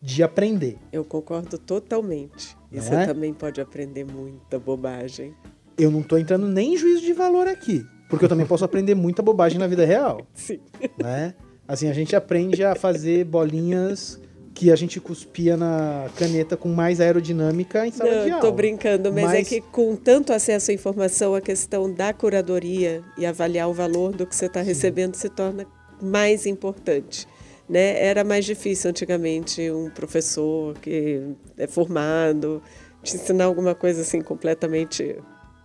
de 0.00 0.22
aprender. 0.22 0.78
Eu 0.90 1.04
concordo 1.04 1.56
totalmente. 1.58 2.56
E 2.72 2.80
você 2.80 2.94
é? 2.94 3.06
também 3.06 3.32
pode 3.32 3.60
aprender 3.60 4.04
muita 4.04 4.58
bobagem. 4.58 5.34
Eu 5.78 5.90
não 5.90 6.00
estou 6.00 6.18
entrando 6.18 6.48
nem 6.48 6.74
em 6.74 6.76
juízo 6.76 7.02
de 7.02 7.12
valor 7.12 7.46
aqui, 7.46 7.86
porque 8.08 8.24
eu 8.24 8.28
também 8.28 8.46
posso 8.46 8.64
aprender 8.64 8.94
muita 8.94 9.22
bobagem 9.22 9.58
na 9.58 9.66
vida 9.66 9.84
real. 9.84 10.26
Sim. 10.34 10.60
Né? 10.98 11.34
Assim, 11.68 11.88
a 11.88 11.92
gente 11.92 12.16
aprende 12.16 12.64
a 12.64 12.74
fazer 12.74 13.24
bolinhas 13.24 14.20
que 14.54 14.70
a 14.70 14.76
gente 14.76 15.00
cuspia 15.00 15.56
na 15.56 16.08
caneta 16.16 16.56
com 16.56 16.68
mais 16.68 17.00
aerodinâmica 17.00 17.86
em 17.86 17.90
sala 17.90 18.10
Não, 18.10 18.24
de 18.24 18.30
aula. 18.30 18.42
Tô 18.42 18.52
brincando, 18.52 19.12
mas, 19.12 19.24
é 19.24 19.26
mas, 19.26 19.46
é 19.46 19.48
que 19.48 19.60
com 19.60 19.96
tanto 19.96 20.32
acesso 20.32 20.70
à 20.70 20.74
informação, 20.74 21.34
a 21.34 21.40
questão 21.40 21.92
da 21.92 22.12
curadoria 22.12 23.02
e 23.16 23.24
avaliar 23.24 23.68
o 23.68 23.72
valor 23.72 24.12
do 24.12 24.26
que 24.26 24.36
você 24.36 24.46
está 24.46 24.60
recebendo 24.60 25.14
se 25.14 25.28
torna 25.28 25.66
mais 26.00 26.46
importante. 26.46 27.26
Né? 27.68 28.04
Era 28.04 28.24
mais 28.24 28.44
difícil 28.44 28.90
antigamente 28.90 29.70
um 29.70 29.88
professor 29.88 30.74
que 30.78 31.22
é 31.56 31.66
formado 31.66 32.62
te 33.02 33.16
ensinar 33.16 33.44
alguma 33.44 33.74
coisa 33.74 34.02
assim 34.02 34.20
completamente 34.20 35.16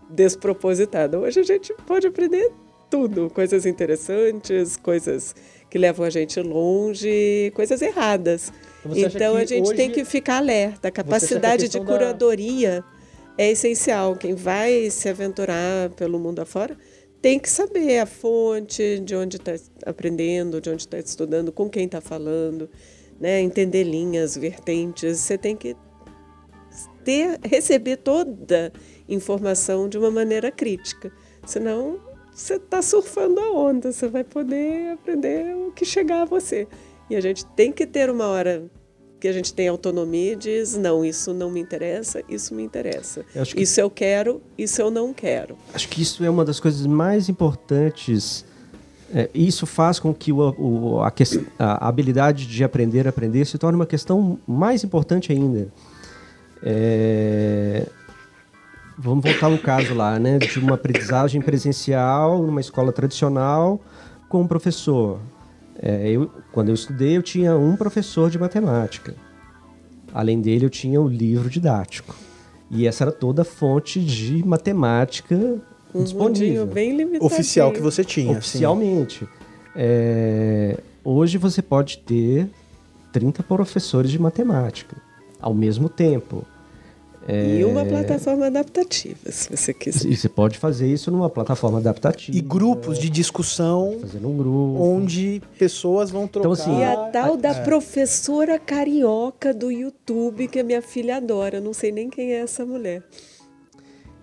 despropositada. 0.09 1.19
Hoje 1.19 1.39
a 1.39 1.43
gente 1.43 1.73
pode 1.85 2.07
aprender 2.07 2.51
tudo, 2.89 3.29
coisas 3.29 3.65
interessantes, 3.65 4.77
coisas 4.77 5.35
que 5.69 5.77
levam 5.77 6.05
a 6.05 6.09
gente 6.09 6.39
longe, 6.39 7.51
coisas 7.53 7.81
erradas. 7.81 8.51
Então 8.95 9.35
a 9.35 9.45
gente 9.45 9.73
tem 9.75 9.91
que 9.91 10.05
ficar 10.05 10.37
alerta. 10.37 10.87
A 10.87 10.91
capacidade 10.91 11.67
de 11.67 11.79
curadoria 11.79 12.81
da... 13.37 13.43
é 13.43 13.51
essencial. 13.51 14.15
Quem 14.15 14.35
vai 14.35 14.89
se 14.89 15.09
aventurar 15.09 15.89
pelo 15.91 16.19
mundo 16.19 16.39
afora 16.39 16.77
tem 17.21 17.39
que 17.39 17.49
saber 17.49 17.99
a 17.99 18.05
fonte, 18.05 18.99
de 18.99 19.15
onde 19.15 19.37
está 19.37 19.53
aprendendo, 19.85 20.61
de 20.61 20.69
onde 20.69 20.83
está 20.83 20.99
estudando, 20.99 21.51
com 21.51 21.69
quem 21.69 21.85
está 21.85 21.99
falando, 21.99 22.69
né? 23.19 23.41
entender 23.41 23.83
linhas, 23.83 24.37
vertentes. 24.37 25.19
Você 25.19 25.37
tem 25.37 25.55
que 25.55 25.75
ter, 27.03 27.39
receber 27.43 27.97
toda 27.97 28.71
informação 29.09 29.89
de 29.89 29.97
uma 29.97 30.11
maneira 30.11 30.51
crítica. 30.51 31.11
Senão, 31.45 31.99
você 32.31 32.55
está 32.55 32.81
surfando 32.81 33.39
a 33.39 33.51
onda, 33.51 33.91
você 33.91 34.07
vai 34.07 34.23
poder 34.23 34.91
aprender 34.91 35.55
o 35.55 35.71
que 35.71 35.83
chegar 35.83 36.21
a 36.21 36.25
você. 36.25 36.67
E 37.09 37.15
a 37.15 37.21
gente 37.21 37.45
tem 37.47 37.71
que 37.71 37.87
ter 37.87 38.09
uma 38.09 38.27
hora 38.27 38.69
que 39.19 39.27
a 39.27 39.31
gente 39.33 39.53
tem 39.53 39.67
autonomia 39.67 40.33
e 40.33 40.35
diz, 40.35 40.77
não, 40.77 41.03
isso 41.03 41.33
não 41.33 41.49
me 41.49 41.59
interessa, 41.59 42.23
isso 42.29 42.53
me 42.53 42.63
interessa. 42.63 43.25
Eu 43.33 43.43
que... 43.43 43.61
Isso 43.61 43.79
eu 43.79 43.89
quero, 43.89 44.41
isso 44.57 44.81
eu 44.81 44.91
não 44.91 45.13
quero. 45.13 45.57
Acho 45.73 45.87
que 45.87 46.01
isso 46.01 46.23
é 46.23 46.29
uma 46.29 46.45
das 46.45 46.59
coisas 46.59 46.85
mais 46.85 47.27
importantes. 47.27 48.45
É, 49.13 49.29
isso 49.33 49.65
faz 49.65 49.99
com 49.99 50.13
que 50.13 50.31
o, 50.31 50.37
o, 50.57 51.01
a, 51.01 51.11
a, 51.57 51.87
habilidade 51.87 52.45
de 52.45 52.63
aprender 52.63 53.07
a 53.07 53.09
aprender 53.09 53.45
se 53.45 53.57
torne 53.57 53.75
uma 53.75 53.85
questão 53.85 54.37
mais 54.45 54.83
importante 54.83 55.31
ainda. 55.31 55.67
É... 56.61 57.85
Vamos 58.99 59.23
voltar 59.23 59.47
ao 59.47 59.57
caso 59.59 59.93
lá, 59.93 60.17
né? 60.19 60.39
De 60.39 60.59
uma 60.59 60.73
aprendizagem 60.73 61.39
presencial 61.39 62.41
numa 62.41 62.59
escola 62.59 62.91
tradicional 62.91 63.79
com 64.27 64.41
um 64.41 64.47
professor. 64.47 65.19
É, 65.79 66.09
eu, 66.09 66.31
quando 66.57 66.69
eu 66.69 66.73
estudei, 66.73 67.15
eu 67.15 67.21
tinha 67.21 67.55
um 67.55 67.75
professor 67.75 68.31
de 68.31 68.39
matemática. 68.39 69.13
Além 70.11 70.41
dele, 70.41 70.65
eu 70.65 70.71
tinha 70.71 70.99
o 70.99 71.07
livro 71.07 71.51
didático. 71.51 72.15
E 72.71 72.87
essa 72.87 73.03
era 73.03 73.11
toda 73.11 73.43
a 73.43 73.45
fonte 73.45 74.03
de 74.03 74.43
matemática 74.43 75.35
um 75.93 76.03
disponível. 76.03 76.65
bem 76.65 76.97
limitado. 76.97 77.23
Oficial 77.23 77.71
que 77.71 77.79
você 77.79 78.03
tinha. 78.03 78.39
Oficialmente. 78.39 79.29
É, 79.75 80.79
hoje 81.03 81.37
você 81.37 81.61
pode 81.61 81.99
ter 81.99 82.49
30 83.13 83.43
professores 83.43 84.09
de 84.09 84.17
matemática 84.17 84.97
ao 85.39 85.53
mesmo 85.53 85.87
tempo. 85.87 86.43
É... 87.27 87.59
E 87.59 87.65
uma 87.65 87.85
plataforma 87.85 88.45
adaptativa, 88.45 89.31
se 89.31 89.55
você 89.55 89.73
quiser. 89.73 90.09
E 90.09 90.15
você 90.15 90.29
pode 90.29 90.57
fazer 90.57 90.87
isso 90.87 91.11
numa 91.11 91.29
plataforma 91.29 91.77
adaptativa. 91.79 92.37
E 92.37 92.39
grupos 92.39 92.97
de 92.97 93.09
discussão. 93.09 93.97
Fazendo 93.99 94.29
um 94.29 94.37
grupo. 94.37 94.81
Onde 94.81 95.41
pessoas 95.59 96.09
vão 96.09 96.25
trocar. 96.25 96.49
Então, 96.49 96.51
assim, 96.53 96.79
e 96.79 96.83
a 96.85 96.95
tal 97.11 97.35
da 97.35 97.49
é. 97.49 97.63
professora 97.63 98.57
carioca 98.57 99.53
do 99.53 99.69
YouTube, 99.69 100.47
que 100.47 100.59
a 100.59 100.63
minha 100.63 100.81
filha 100.81 101.17
adora. 101.17 101.59
Não 101.59 101.73
sei 101.73 101.91
nem 101.91 102.09
quem 102.09 102.31
é 102.31 102.39
essa 102.39 102.65
mulher. 102.65 103.03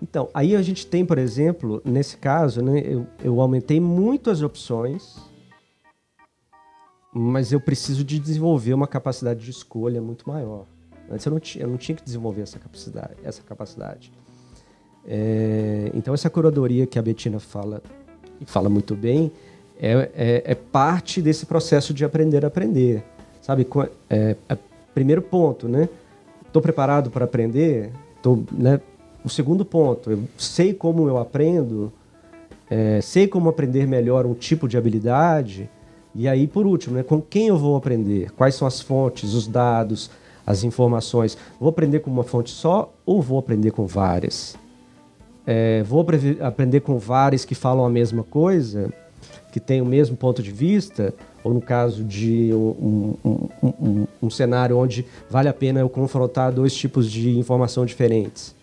Então, 0.02 0.28
aí 0.32 0.56
a 0.56 0.62
gente 0.62 0.86
tem, 0.86 1.04
por 1.04 1.18
exemplo, 1.18 1.82
nesse 1.84 2.16
caso, 2.16 2.62
né, 2.62 2.82
eu, 2.84 3.06
eu 3.22 3.40
aumentei 3.40 3.80
muito 3.80 4.30
as 4.30 4.42
opções, 4.42 5.16
mas 7.12 7.52
eu 7.52 7.60
preciso 7.60 8.02
de 8.02 8.18
desenvolver 8.18 8.74
uma 8.74 8.86
capacidade 8.86 9.44
de 9.44 9.50
escolha 9.50 10.02
muito 10.02 10.28
maior. 10.28 10.66
Antes 11.10 11.26
eu 11.26 11.32
não 11.32 11.40
eu 11.56 11.68
não 11.68 11.76
tinha 11.76 11.94
que 11.96 12.04
desenvolver 12.04 12.42
essa 12.42 12.58
capacidade. 12.58 13.14
Essa 13.22 13.42
capacidade. 13.42 14.12
É, 15.06 15.90
então 15.94 16.14
essa 16.14 16.30
curadoria 16.30 16.86
que 16.86 16.98
a 16.98 17.02
Betina 17.02 17.38
fala 17.38 17.82
e 18.40 18.46
fala 18.46 18.70
muito 18.70 18.94
bem 18.94 19.30
é, 19.78 20.10
é, 20.14 20.42
é, 20.46 20.54
parte 20.54 21.20
desse 21.20 21.46
processo 21.46 21.92
de 21.92 22.04
aprender 22.04 22.44
a 22.44 22.48
aprender, 22.48 23.04
sabe? 23.42 23.66
É, 24.08 24.36
é, 24.48 24.58
primeiro 24.94 25.20
ponto, 25.20 25.68
né? 25.68 25.88
Estou 26.46 26.62
preparado 26.62 27.10
para 27.10 27.24
aprender. 27.24 27.90
Tô, 28.22 28.42
né? 28.52 28.80
O 29.24 29.28
segundo 29.28 29.64
ponto, 29.64 30.10
eu 30.10 30.22
sei 30.38 30.72
como 30.72 31.08
eu 31.08 31.18
aprendo, 31.18 31.92
é, 32.70 33.00
sei 33.00 33.26
como 33.26 33.48
aprender 33.48 33.86
melhor 33.86 34.26
um 34.26 34.34
tipo 34.34 34.68
de 34.68 34.76
habilidade. 34.76 35.68
E 36.14 36.28
aí, 36.28 36.46
por 36.46 36.66
último, 36.66 36.96
né? 36.96 37.02
Com 37.02 37.20
quem 37.20 37.48
eu 37.48 37.58
vou 37.58 37.74
aprender? 37.74 38.30
Quais 38.32 38.54
são 38.54 38.68
as 38.68 38.80
fontes, 38.80 39.34
os 39.34 39.48
dados? 39.48 40.10
As 40.46 40.64
informações. 40.64 41.36
Vou 41.58 41.68
aprender 41.68 42.00
com 42.00 42.10
uma 42.10 42.24
fonte 42.24 42.50
só 42.50 42.92
ou 43.04 43.22
vou 43.22 43.38
aprender 43.38 43.70
com 43.70 43.86
várias? 43.86 44.56
É, 45.46 45.82
vou 45.82 46.04
aprender 46.40 46.80
com 46.80 46.98
várias 46.98 47.44
que 47.44 47.54
falam 47.54 47.84
a 47.84 47.90
mesma 47.90 48.22
coisa, 48.22 48.92
que 49.52 49.60
têm 49.60 49.80
o 49.82 49.86
mesmo 49.86 50.16
ponto 50.16 50.42
de 50.42 50.50
vista, 50.50 51.14
ou 51.42 51.52
no 51.52 51.60
caso 51.60 52.02
de 52.02 52.50
um, 52.54 53.16
um, 53.24 53.48
um, 53.62 54.06
um 54.22 54.30
cenário 54.30 54.78
onde 54.78 55.04
vale 55.28 55.48
a 55.48 55.52
pena 55.52 55.80
eu 55.80 55.88
confrontar 55.88 56.50
dois 56.50 56.74
tipos 56.74 57.10
de 57.10 57.38
informação 57.38 57.84
diferentes. 57.84 58.54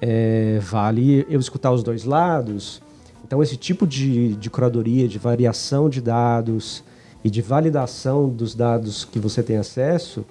É, 0.00 0.58
vale 0.62 1.26
eu 1.28 1.38
escutar 1.38 1.72
os 1.72 1.82
dois 1.82 2.04
lados. 2.04 2.80
Então, 3.26 3.42
esse 3.42 3.56
tipo 3.56 3.86
de, 3.86 4.34
de 4.36 4.48
curadoria, 4.48 5.06
de 5.06 5.18
variação 5.18 5.90
de 5.90 6.00
dados 6.00 6.82
e 7.22 7.28
de 7.28 7.42
validação 7.42 8.28
dos 8.28 8.54
dados 8.54 9.04
que 9.04 9.18
você 9.18 9.42
tem 9.42 9.58
acesso, 9.58 10.24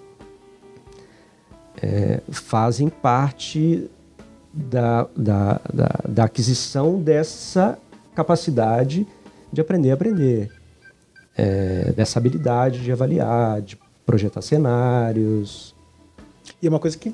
é, 1.81 2.21
fazem 2.31 2.89
parte 2.89 3.89
da, 4.53 5.07
da, 5.15 5.61
da, 5.71 5.99
da, 6.07 6.23
aquisição 6.23 6.99
dessa 6.99 7.77
capacidade 8.15 9.05
de 9.51 9.61
aprender 9.61 9.91
a 9.91 9.93
aprender, 9.93 10.51
é, 11.37 11.91
dessa 11.95 12.17
habilidade 12.17 12.81
de 12.81 12.91
avaliar, 12.91 13.61
de 13.61 13.77
projetar 14.05 14.41
cenários. 14.41 15.75
E 16.61 16.65
é 16.65 16.69
uma 16.69 16.79
coisa 16.79 16.97
que 16.97 17.13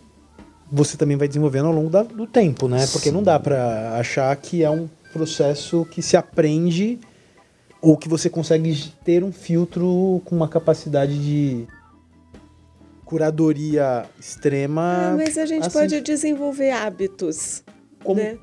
você 0.71 0.95
também 0.95 1.17
vai 1.17 1.27
desenvolvendo 1.27 1.67
ao 1.67 1.73
longo 1.73 1.89
da, 1.89 2.03
do 2.03 2.25
tempo, 2.25 2.67
né? 2.67 2.87
Porque 2.87 3.09
Sim. 3.09 3.15
não 3.15 3.23
dá 3.23 3.39
para 3.39 3.97
achar 3.97 4.35
que 4.37 4.63
é 4.63 4.69
um 4.69 4.87
processo 5.11 5.85
que 5.85 6.01
se 6.01 6.15
aprende 6.15 6.99
ou 7.81 7.97
que 7.97 8.07
você 8.07 8.29
consegue 8.29 8.91
ter 9.03 9.23
um 9.23 9.31
filtro 9.31 10.21
com 10.23 10.35
uma 10.35 10.47
capacidade 10.47 11.19
de 11.19 11.67
curadoria 13.13 14.09
extrema. 14.19 15.11
Ah, 15.11 15.15
mas 15.15 15.37
a 15.37 15.45
gente 15.45 15.67
assim, 15.67 15.77
pode 15.77 16.01
desenvolver 16.01 16.71
hábitos. 16.71 17.63
Como, 18.03 18.19
né? 18.19 18.39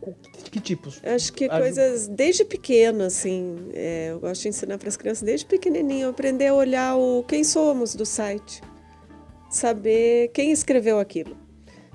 Que 0.48 0.60
tipos? 0.60 1.00
Acho 1.02 1.32
que 1.32 1.48
coisas 1.48 2.06
desde 2.06 2.44
pequeno, 2.44 3.02
assim. 3.02 3.68
É, 3.74 4.10
eu 4.12 4.20
gosto 4.20 4.42
de 4.42 4.48
ensinar 4.50 4.78
para 4.78 4.88
as 4.88 4.96
crianças 4.96 5.24
desde 5.24 5.44
pequenininho, 5.44 6.08
aprender 6.08 6.46
a 6.46 6.54
olhar 6.54 6.96
o 6.96 7.24
quem 7.24 7.42
somos 7.42 7.96
do 7.96 8.06
site, 8.06 8.62
saber 9.50 10.28
quem 10.28 10.52
escreveu 10.52 11.00
aquilo. 11.00 11.36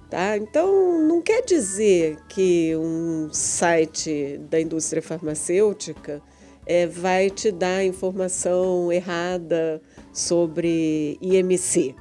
Tá? 0.09 0.35
Então, 0.35 1.01
não 1.07 1.21
quer 1.21 1.45
dizer 1.45 2.17
que 2.27 2.75
um 2.75 3.29
site 3.31 4.37
da 4.49 4.59
indústria 4.59 5.01
farmacêutica 5.01 6.21
é, 6.65 6.85
vai 6.85 7.29
te 7.29 7.53
dar 7.53 7.85
informação 7.85 8.91
errada 8.91 9.81
sobre 10.11 11.17
IMC 11.21 11.95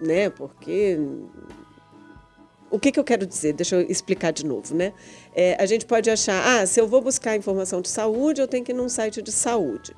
né? 0.00 0.30
Porque 0.30 0.98
o 2.70 2.78
que, 2.78 2.92
que 2.92 2.98
eu 2.98 3.04
quero 3.04 3.26
dizer? 3.26 3.52
Deixa 3.52 3.76
eu 3.76 3.80
explicar 3.82 4.32
de 4.32 4.44
novo, 4.44 4.74
né? 4.74 4.92
É, 5.34 5.56
a 5.58 5.66
gente 5.66 5.86
pode 5.86 6.10
achar, 6.10 6.60
ah, 6.60 6.66
se 6.66 6.80
eu 6.80 6.86
vou 6.86 7.00
buscar 7.00 7.36
informação 7.36 7.80
de 7.80 7.88
saúde, 7.88 8.40
eu 8.40 8.48
tenho 8.48 8.64
que 8.64 8.72
ir 8.72 8.74
num 8.74 8.88
site 8.88 9.22
de 9.22 9.32
saúde. 9.32 9.94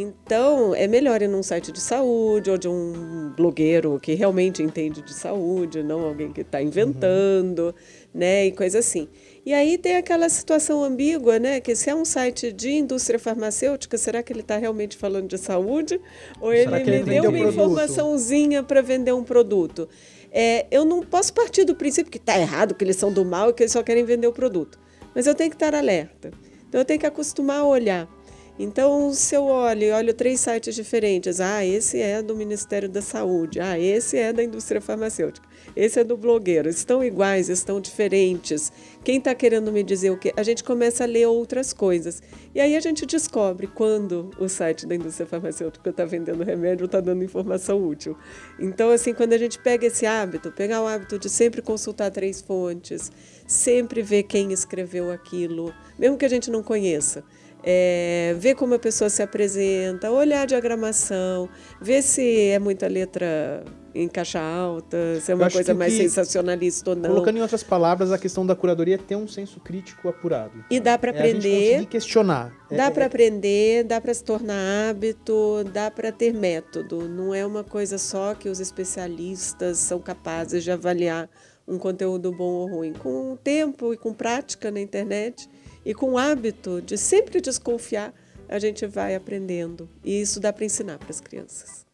Então, 0.00 0.76
é 0.76 0.86
melhor 0.86 1.20
ir 1.22 1.26
num 1.26 1.42
site 1.42 1.72
de 1.72 1.80
saúde 1.80 2.48
ou 2.48 2.56
de 2.56 2.68
um 2.68 3.32
blogueiro 3.36 3.98
que 4.00 4.14
realmente 4.14 4.62
entende 4.62 5.02
de 5.02 5.12
saúde, 5.12 5.82
não 5.82 6.04
alguém 6.04 6.32
que 6.32 6.42
está 6.42 6.62
inventando, 6.62 7.58
uhum. 7.66 7.72
né? 8.14 8.46
E 8.46 8.52
coisa 8.52 8.78
assim. 8.78 9.08
E 9.44 9.52
aí 9.52 9.76
tem 9.76 9.96
aquela 9.96 10.28
situação 10.28 10.84
ambígua, 10.84 11.40
né? 11.40 11.60
Que 11.60 11.74
se 11.74 11.90
é 11.90 11.94
um 11.96 12.04
site 12.04 12.52
de 12.52 12.70
indústria 12.70 13.18
farmacêutica, 13.18 13.98
será 13.98 14.22
que 14.22 14.32
ele 14.32 14.42
está 14.42 14.56
realmente 14.56 14.96
falando 14.96 15.26
de 15.26 15.36
saúde? 15.36 16.00
Ou 16.40 16.52
será 16.52 16.78
ele 16.78 17.02
me 17.02 17.02
deu 17.02 17.30
uma 17.30 17.38
informaçãozinha 17.40 18.62
para 18.62 18.80
vender 18.80 19.12
um 19.12 19.24
produto? 19.24 19.88
É, 20.30 20.66
eu 20.70 20.84
não 20.84 21.00
posso 21.00 21.34
partir 21.34 21.64
do 21.64 21.74
princípio 21.74 22.12
que 22.12 22.18
está 22.18 22.38
errado, 22.38 22.72
que 22.76 22.84
eles 22.84 22.94
são 22.94 23.12
do 23.12 23.24
mal 23.24 23.50
e 23.50 23.52
que 23.52 23.64
eles 23.64 23.72
só 23.72 23.82
querem 23.82 24.04
vender 24.04 24.28
o 24.28 24.32
produto. 24.32 24.78
Mas 25.12 25.26
eu 25.26 25.34
tenho 25.34 25.50
que 25.50 25.56
estar 25.56 25.74
alerta. 25.74 26.30
Então 26.68 26.80
eu 26.80 26.84
tenho 26.84 27.00
que 27.00 27.06
acostumar 27.06 27.62
a 27.62 27.66
olhar. 27.66 28.17
Então, 28.58 29.12
se 29.14 29.36
eu 29.36 29.44
olho, 29.44 29.94
olho 29.94 30.12
três 30.12 30.40
sites 30.40 30.74
diferentes, 30.74 31.40
ah, 31.40 31.64
esse 31.64 32.00
é 32.00 32.20
do 32.20 32.34
Ministério 32.34 32.88
da 32.88 33.00
Saúde, 33.00 33.60
ah, 33.60 33.78
esse 33.78 34.16
é 34.16 34.32
da 34.32 34.42
indústria 34.42 34.80
farmacêutica, 34.80 35.48
esse 35.76 36.00
é 36.00 36.02
do 36.02 36.16
blogueiro, 36.16 36.68
estão 36.68 37.04
iguais, 37.04 37.48
estão 37.48 37.80
diferentes. 37.80 38.72
Quem 39.04 39.18
está 39.18 39.32
querendo 39.32 39.70
me 39.70 39.84
dizer 39.84 40.10
o 40.10 40.18
quê? 40.18 40.32
A 40.36 40.42
gente 40.42 40.64
começa 40.64 41.04
a 41.04 41.06
ler 41.06 41.26
outras 41.26 41.72
coisas. 41.72 42.20
E 42.52 42.60
aí 42.60 42.76
a 42.76 42.80
gente 42.80 43.06
descobre 43.06 43.68
quando 43.68 44.30
o 44.40 44.48
site 44.48 44.86
da 44.86 44.96
indústria 44.96 45.26
farmacêutica 45.26 45.90
está 45.90 46.04
vendendo 46.04 46.42
remédio 46.42 46.86
está 46.86 47.00
dando 47.00 47.22
informação 47.22 47.86
útil. 47.86 48.16
Então, 48.58 48.90
assim, 48.90 49.14
quando 49.14 49.34
a 49.34 49.38
gente 49.38 49.56
pega 49.60 49.86
esse 49.86 50.04
hábito, 50.04 50.50
pegar 50.50 50.82
o 50.82 50.86
hábito 50.88 51.16
de 51.16 51.28
sempre 51.28 51.62
consultar 51.62 52.10
três 52.10 52.40
fontes, 52.40 53.12
sempre 53.46 54.02
ver 54.02 54.24
quem 54.24 54.52
escreveu 54.52 55.12
aquilo, 55.12 55.72
mesmo 55.96 56.18
que 56.18 56.24
a 56.24 56.28
gente 56.28 56.50
não 56.50 56.60
conheça 56.60 57.22
é, 57.62 58.34
ver 58.38 58.54
como 58.54 58.74
a 58.74 58.78
pessoa 58.78 59.10
se 59.10 59.22
apresenta, 59.22 60.10
olhar 60.10 60.42
a 60.42 60.46
diagramação, 60.46 61.48
ver 61.80 62.02
se 62.02 62.48
é 62.48 62.58
muita 62.58 62.86
letra 62.86 63.64
em 63.94 64.06
caixa 64.06 64.38
alta, 64.38 65.18
se 65.20 65.32
é 65.32 65.34
uma 65.34 65.50
coisa 65.50 65.74
mais 65.74 65.92
sensacionalista 65.92 66.90
ou 66.90 66.96
não. 66.96 67.10
Colocando 67.10 67.38
em 67.38 67.42
outras 67.42 67.62
palavras, 67.62 68.12
a 68.12 68.18
questão 68.18 68.46
da 68.46 68.54
curadoria 68.54 68.94
é 68.94 68.98
ter 68.98 69.16
um 69.16 69.26
senso 69.26 69.58
crítico 69.60 70.08
apurado. 70.08 70.64
E 70.70 70.78
dá 70.78 70.96
para 70.96 71.10
aprender. 71.10 71.82
É 71.82 71.84
questionar. 71.84 72.54
Dá 72.70 72.84
é, 72.84 72.90
para 72.90 73.04
é... 73.04 73.06
aprender, 73.06 73.84
dá 73.84 74.00
para 74.00 74.14
se 74.14 74.22
tornar 74.22 74.90
hábito, 74.90 75.64
dá 75.72 75.90
para 75.90 76.12
ter 76.12 76.32
método. 76.32 77.08
Não 77.08 77.34
é 77.34 77.44
uma 77.44 77.64
coisa 77.64 77.98
só 77.98 78.34
que 78.34 78.48
os 78.48 78.60
especialistas 78.60 79.78
são 79.78 79.98
capazes 79.98 80.62
de 80.62 80.70
avaliar 80.70 81.28
um 81.66 81.78
conteúdo 81.78 82.30
bom 82.30 82.44
ou 82.44 82.68
ruim? 82.68 82.92
Com 82.92 83.36
tempo 83.36 83.92
e 83.92 83.96
com 83.96 84.12
prática 84.12 84.70
na 84.70 84.80
internet 84.80 85.48
e 85.84 85.94
com 85.94 86.12
o 86.12 86.18
hábito 86.18 86.82
de 86.82 86.96
sempre 86.96 87.40
desconfiar, 87.40 88.12
a 88.48 88.58
gente 88.58 88.86
vai 88.86 89.14
aprendendo. 89.14 89.88
E 90.04 90.20
isso 90.20 90.40
dá 90.40 90.52
para 90.52 90.64
ensinar 90.64 90.98
para 90.98 91.10
as 91.10 91.20
crianças. 91.20 91.86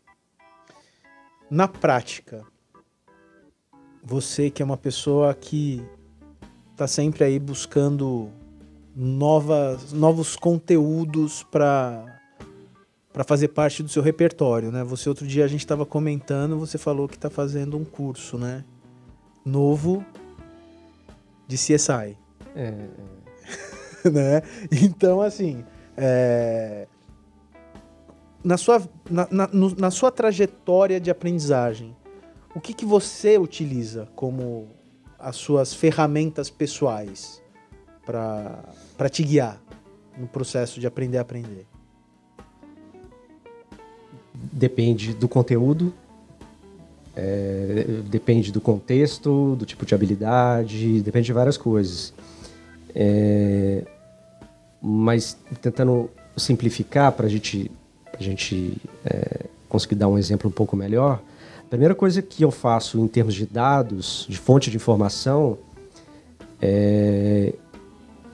Na 1.51 1.69
prática, 1.69 2.45
você 4.03 4.51
que 4.51 4.63
é 4.63 4.65
uma 4.65 4.77
pessoa 4.77 5.35
que 5.35 5.85
está 6.73 6.87
sempre 6.87 7.25
aí 7.25 7.39
buscando 7.39 8.31
novas, 8.95 9.93
novos 9.93 10.37
conteúdos 10.37 11.43
para 11.43 12.11
para 13.13 13.23
fazer 13.23 13.47
parte 13.47 13.81
do 13.81 13.89
seu 13.89 14.03
repertório, 14.03 14.73
né? 14.73 14.83
Você 14.83 15.09
outro 15.09 15.25
dia 15.25 15.45
a 15.45 15.47
gente 15.47 15.61
estava 15.61 15.87
comentando, 15.87 16.59
você 16.59 16.77
falou 16.77 17.07
que 17.07 17.15
está 17.15 17.31
fazendo 17.31 17.77
um 17.77 17.85
curso, 17.85 18.37
né? 18.37 18.65
Novo 19.45 20.05
de 21.47 21.55
CSI. 21.55 22.19
É. 22.57 22.89
né? 24.13 24.43
Então, 24.71 25.21
assim, 25.21 25.65
é... 25.97 26.87
na, 28.43 28.57
sua, 28.57 28.83
na, 29.11 29.29
na, 29.31 29.49
na 29.79 29.91
sua 29.91 30.11
trajetória 30.11 31.01
de 31.01 31.11
aprendizagem, 31.11 31.97
o 32.55 32.61
que, 32.61 32.73
que 32.73 32.85
você 32.85 33.39
utiliza 33.39 34.09
como 34.15 34.69
as 35.19 35.37
suas 35.37 35.75
ferramentas 35.75 36.51
pessoais 36.51 37.43
para 38.05 39.09
te 39.11 39.23
guiar 39.23 39.61
no 40.19 40.27
processo 40.27 40.79
de 40.79 40.87
aprender 40.87 41.19
a 41.19 41.23
aprender? 41.23 41.67
Depende 44.35 45.15
do 45.15 45.27
conteúdo, 45.27 45.93
é, 47.17 47.87
depende 48.09 48.53
do 48.53 48.61
contexto, 48.61 49.57
do 49.57 49.65
tipo 49.65 49.87
de 49.87 49.95
habilidade, 49.95 51.01
depende 51.01 51.27
de 51.27 51.33
várias 51.33 51.57
coisas. 51.57 52.13
É, 52.95 53.85
mas 54.87 55.39
tentando 55.63 56.11
simplificar 56.37 57.11
para 57.13 57.27
gente, 57.27 57.71
a 58.19 58.23
gente 58.23 58.77
é, 59.05 59.47
conseguir 59.69 59.95
dar 59.95 60.09
um 60.09 60.19
exemplo 60.19 60.51
um 60.51 60.53
pouco 60.53 60.77
melhor, 60.77 61.23
a 61.59 61.69
primeira 61.71 61.95
coisa 61.95 62.21
que 62.21 62.43
eu 62.43 62.51
faço 62.51 63.01
em 63.01 63.09
termos 63.09 63.35
de 63.35 63.47
dados, 63.47 64.27
de 64.29 64.37
fonte 64.37 64.71
de 64.71 64.77
informação, 64.77 65.57
é 66.61 67.55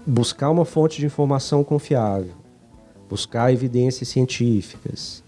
buscar 0.05 0.51
uma 0.51 0.65
fonte 0.65 0.99
de 0.99 1.07
informação 1.07 1.63
confiável, 1.63 2.33
buscar 3.09 3.53
evidências 3.53 4.09
científicas. 4.09 5.23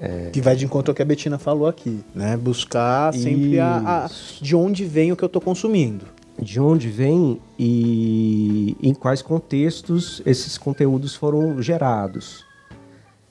É... 0.00 0.30
Que 0.30 0.40
vai 0.40 0.54
de 0.54 0.64
encontro 0.64 0.90
ao 0.90 0.94
que 0.94 1.00
a 1.00 1.04
Betina 1.04 1.38
falou 1.38 1.66
aqui, 1.66 2.00
né? 2.14 2.36
Buscar 2.36 3.14
sempre 3.14 3.58
a, 3.58 4.04
a, 4.04 4.10
de 4.40 4.54
onde 4.54 4.84
vem 4.84 5.12
o 5.12 5.16
que 5.16 5.24
eu 5.24 5.28
estou 5.28 5.40
consumindo. 5.40 6.04
De 6.42 6.60
onde 6.60 6.88
vem 6.88 7.40
e 7.56 8.76
em 8.82 8.92
quais 8.92 9.22
contextos 9.22 10.20
esses 10.26 10.58
conteúdos 10.58 11.14
foram 11.14 11.62
gerados. 11.62 12.44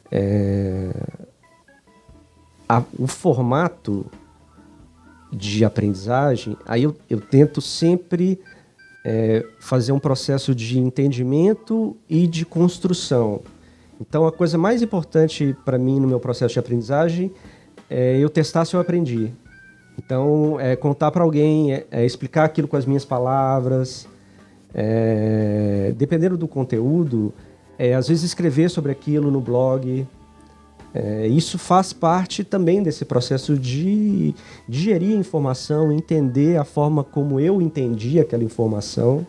É... 0.10 0.91
A, 2.69 2.82
o 2.97 3.06
formato 3.06 4.06
de 5.30 5.65
aprendizagem, 5.65 6.56
aí 6.65 6.84
eu, 6.84 6.95
eu 7.10 7.19
tento 7.19 7.60
sempre 7.60 8.39
é, 9.04 9.45
fazer 9.60 9.91
um 9.91 10.00
processo 10.00 10.56
de 10.56 10.80
entendimento 10.80 11.97
e 12.10 12.26
de 12.28 12.45
construção. 12.45 13.41
Então, 14.00 14.26
a 14.26 14.32
coisa 14.32 14.58
mais 14.58 14.82
importante 14.82 15.56
para 15.65 15.78
mim 15.78 16.00
no 16.00 16.08
meu 16.08 16.19
processo 16.19 16.54
de 16.54 16.60
aprendizagem 16.60 17.32
é 17.89 18.17
eu 18.17 18.30
testar 18.30 18.63
se 18.63 18.74
eu 18.74 18.80
aprendi. 18.80 19.34
Então, 19.97 20.60
é 20.60 20.75
contar 20.75 21.12
para 21.12 21.23
alguém, 21.23 21.73
é, 21.73 21.88
é, 21.91 22.06
explicar 22.06 22.45
aquilo 22.45 22.67
com 22.67 22.77
as 22.77 22.86
minhas 22.86 23.06
palavras. 23.06 24.08
É, 24.73 25.93
dependendo 25.97 26.38
do 26.38 26.47
conteúdo, 26.47 27.34
é, 27.77 27.93
às 27.93 28.08
vezes 28.08 28.23
escrever 28.23 28.69
sobre 28.69 28.91
aquilo 28.91 29.30
no 29.30 29.41
blog. 29.41 30.08
É, 30.93 31.27
isso 31.27 31.58
faz 31.58 31.93
parte 31.93 32.43
também 32.43 32.84
desse 32.84 33.06
processo 33.06 33.58
de 33.58 34.36
digerir 34.67 35.15
a 35.15 35.19
informação, 35.19 35.91
entender 35.91 36.58
a 36.58 36.65
forma 36.65 37.04
como 37.04 37.39
eu 37.39 37.62
entendi 37.62 38.19
aquela 38.19 38.43
informação 38.43 39.25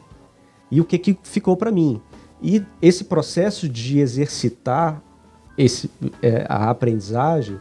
e 0.70 0.81
o 0.81 0.85
que, 0.85 0.98
que 0.98 1.18
ficou 1.22 1.57
para 1.57 1.70
mim. 1.70 2.01
E 2.42 2.64
esse 2.81 3.05
processo 3.05 3.68
de 3.68 4.01
exercitar 4.01 5.01
esse, 5.57 5.90
é, 6.20 6.44
a 6.48 6.70
aprendizagem 6.70 7.61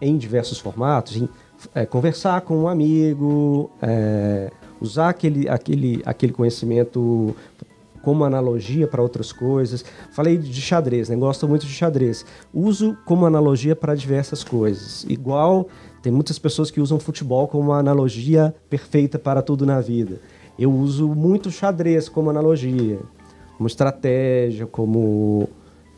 em 0.00 0.16
diversos 0.16 0.58
formatos, 0.58 1.16
em 1.16 1.28
é, 1.74 1.86
conversar 1.86 2.40
com 2.42 2.62
um 2.62 2.68
amigo, 2.68 3.70
é, 3.80 4.50
usar 4.80 5.10
aquele, 5.10 5.48
aquele, 5.48 6.02
aquele 6.04 6.32
conhecimento 6.32 7.34
como 8.02 8.22
analogia 8.24 8.86
para 8.86 9.02
outras 9.02 9.32
coisas. 9.32 9.84
Falei 10.12 10.36
de 10.36 10.60
xadrez, 10.60 11.08
né? 11.08 11.16
Gosto 11.16 11.48
muito 11.48 11.66
de 11.66 11.72
xadrez. 11.72 12.24
Uso 12.52 12.96
como 13.04 13.24
analogia 13.24 13.74
para 13.74 13.94
diversas 13.94 14.44
coisas. 14.44 15.04
Igual 15.08 15.68
tem 16.02 16.12
muitas 16.12 16.38
pessoas 16.38 16.70
que 16.70 16.80
usam 16.80 17.00
futebol 17.00 17.48
como 17.48 17.70
uma 17.70 17.78
analogia 17.78 18.54
perfeita 18.68 19.18
para 19.18 19.40
tudo 19.40 19.64
na 19.64 19.80
vida. 19.80 20.20
Eu 20.58 20.70
uso 20.70 21.08
muito 21.08 21.50
xadrez 21.50 22.08
como 22.08 22.30
analogia, 22.30 23.00
como 23.56 23.66
estratégia, 23.66 24.66
como 24.66 25.48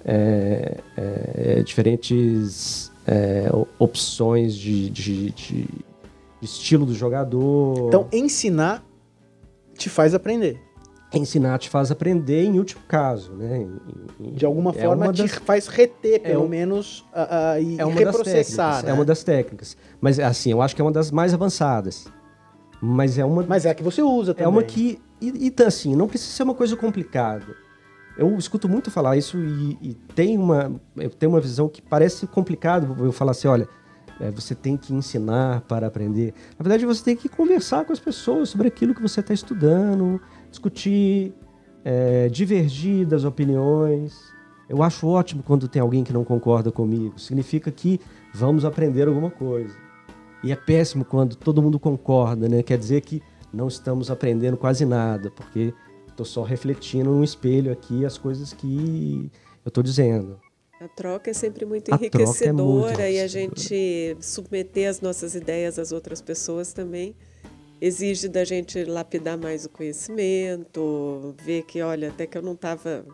é, 0.04 0.78
é, 0.96 1.62
diferentes 1.62 2.90
é, 3.06 3.48
opções 3.78 4.54
de, 4.56 4.90
de, 4.90 5.30
de 5.30 5.68
estilo 6.42 6.84
do 6.84 6.94
jogador. 6.94 7.88
Então, 7.88 8.08
ensinar 8.12 8.84
te 9.76 9.88
faz 9.88 10.14
aprender 10.14 10.66
ensinar 11.12 11.58
te 11.58 11.68
faz 11.68 11.90
aprender 11.90 12.44
em 12.44 12.58
último 12.58 12.82
caso, 12.86 13.32
né? 13.32 13.66
de 14.18 14.44
alguma 14.44 14.70
é 14.70 14.82
forma 14.82 15.12
te 15.12 15.22
das... 15.22 15.32
faz 15.32 15.66
reter, 15.66 16.20
pelo 16.20 16.44
é 16.44 16.48
menos, 16.48 17.00
uh, 17.12 17.60
e 17.60 17.78
é 17.78 17.84
uma 17.84 17.94
reprocessar. 17.94 18.84
Né? 18.84 18.90
É 18.90 18.94
uma 18.94 19.04
das 19.04 19.22
técnicas. 19.22 19.76
Mas, 20.00 20.18
assim, 20.18 20.50
eu 20.50 20.60
acho 20.60 20.74
que 20.74 20.82
é 20.82 20.84
uma 20.84 20.92
das 20.92 21.10
mais 21.10 21.32
avançadas. 21.32 22.06
Mas 22.80 23.18
é 23.18 23.24
uma... 23.24 23.44
Mas 23.46 23.64
é 23.64 23.70
a 23.70 23.74
que 23.74 23.82
você 23.82 24.02
usa 24.02 24.34
também. 24.34 24.44
É 24.44 24.48
uma 24.48 24.62
que... 24.62 25.00
E, 25.20 25.48
e 25.48 25.62
assim, 25.62 25.96
não 25.96 26.06
precisa 26.06 26.32
ser 26.32 26.42
uma 26.42 26.54
coisa 26.54 26.76
complicada. 26.76 27.46
Eu 28.16 28.36
escuto 28.36 28.68
muito 28.68 28.90
falar 28.90 29.16
isso 29.16 29.38
e, 29.38 29.78
e 29.82 29.94
tem 30.14 30.38
uma... 30.38 30.72
Eu 30.96 31.10
tenho 31.10 31.32
uma 31.32 31.40
visão 31.40 31.68
que 31.68 31.82
parece 31.82 32.26
complicado. 32.26 32.96
Eu 33.04 33.12
falar 33.12 33.32
assim, 33.32 33.48
olha... 33.48 33.68
É, 34.18 34.30
você 34.30 34.54
tem 34.54 34.78
que 34.78 34.94
ensinar 34.94 35.60
para 35.68 35.86
aprender. 35.86 36.32
Na 36.58 36.62
verdade, 36.62 36.86
você 36.86 37.04
tem 37.04 37.14
que 37.14 37.28
conversar 37.28 37.84
com 37.84 37.92
as 37.92 38.00
pessoas 38.00 38.48
sobre 38.48 38.66
aquilo 38.66 38.94
que 38.94 39.02
você 39.02 39.20
está 39.20 39.34
estudando, 39.34 40.18
discutir, 40.50 41.34
é, 41.84 42.26
divergir 42.30 43.06
das 43.06 43.24
opiniões. 43.24 44.18
Eu 44.70 44.82
acho 44.82 45.06
ótimo 45.06 45.42
quando 45.42 45.68
tem 45.68 45.82
alguém 45.82 46.02
que 46.02 46.14
não 46.14 46.24
concorda 46.24 46.72
comigo. 46.72 47.20
Significa 47.20 47.70
que 47.70 48.00
vamos 48.32 48.64
aprender 48.64 49.06
alguma 49.06 49.30
coisa. 49.30 49.76
E 50.42 50.50
é 50.50 50.56
péssimo 50.56 51.04
quando 51.04 51.36
todo 51.36 51.60
mundo 51.60 51.78
concorda, 51.78 52.48
né? 52.48 52.62
Quer 52.62 52.78
dizer 52.78 53.02
que 53.02 53.22
não 53.52 53.68
estamos 53.68 54.10
aprendendo 54.10 54.56
quase 54.56 54.86
nada, 54.86 55.30
porque 55.30 55.74
estou 56.16 56.26
só 56.26 56.42
refletindo 56.42 57.10
no 57.10 57.22
espelho 57.22 57.70
aqui 57.70 58.06
as 58.06 58.16
coisas 58.16 58.52
que 58.52 59.30
eu 59.64 59.68
estou 59.68 59.82
dizendo. 59.82 60.40
A 60.80 60.88
troca 60.88 61.30
é 61.30 61.34
sempre 61.34 61.64
muito 61.64 61.90
é 61.90 61.94
enriquecedora 61.94 62.92
é 62.92 62.96
muito 62.96 63.00
e 63.00 63.20
a 63.20 63.26
gente 63.26 64.16
submeter 64.20 64.88
as 64.88 65.00
nossas 65.00 65.34
ideias 65.34 65.78
às 65.78 65.92
outras 65.92 66.20
pessoas 66.20 66.72
também 66.72 67.14
exige 67.80 68.28
da 68.28 68.44
gente 68.44 68.84
lapidar 68.84 69.36
mais 69.36 69.64
o 69.64 69.68
conhecimento, 69.68 71.34
ver 71.42 71.62
que, 71.64 71.82
olha, 71.82 72.08
até 72.08 72.26
que 72.26 72.38
eu 72.38 72.42
não 72.42 72.52
estava 72.52 73.04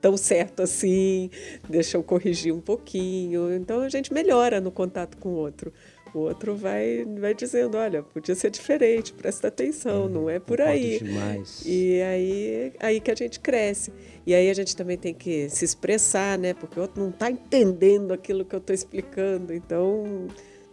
tão 0.00 0.16
certo 0.16 0.62
assim, 0.62 1.30
deixa 1.68 1.96
eu 1.96 2.02
corrigir 2.02 2.54
um 2.54 2.60
pouquinho. 2.60 3.52
Então 3.52 3.80
a 3.80 3.88
gente 3.88 4.12
melhora 4.12 4.60
no 4.60 4.70
contato 4.70 5.16
com 5.18 5.30
o 5.30 5.34
outro. 5.34 5.72
O 6.14 6.20
outro 6.20 6.56
vai, 6.56 7.04
vai 7.20 7.34
dizendo, 7.34 7.76
olha, 7.76 8.02
podia 8.02 8.34
ser 8.34 8.50
diferente, 8.50 9.12
presta 9.12 9.48
atenção, 9.48 10.06
hum, 10.06 10.08
não 10.08 10.30
é 10.30 10.38
por 10.38 10.60
aí. 10.60 10.98
Demais. 10.98 11.62
E 11.66 12.00
aí, 12.00 12.72
aí 12.80 13.00
que 13.00 13.10
a 13.10 13.14
gente 13.14 13.38
cresce. 13.40 13.92
E 14.26 14.34
aí 14.34 14.48
a 14.50 14.54
gente 14.54 14.74
também 14.74 14.96
tem 14.96 15.14
que 15.14 15.48
se 15.48 15.64
expressar, 15.64 16.38
né? 16.38 16.54
Porque 16.54 16.78
o 16.78 16.82
outro 16.82 17.02
não 17.02 17.10
está 17.10 17.30
entendendo 17.30 18.12
aquilo 18.12 18.44
que 18.44 18.54
eu 18.54 18.58
estou 18.58 18.74
explicando. 18.74 19.52
Então, 19.52 20.28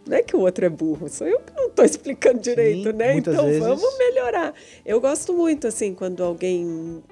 não 0.06 0.16
é 0.16 0.22
que 0.22 0.36
o 0.36 0.40
outro 0.40 0.64
é 0.64 0.68
burro, 0.68 1.08
sou 1.08 1.26
eu 1.26 1.40
que 1.40 1.52
não 1.54 1.66
estou 1.66 1.84
explicando 1.86 2.40
direito, 2.40 2.90
Sim, 2.90 2.96
né? 2.96 3.16
Então 3.16 3.44
vezes... 3.44 3.60
vamos 3.60 3.98
melhorar. 3.98 4.54
Eu 4.84 5.00
gosto 5.00 5.34
muito, 5.34 5.66
assim, 5.66 5.94
quando 5.94 6.22
alguém 6.22 7.02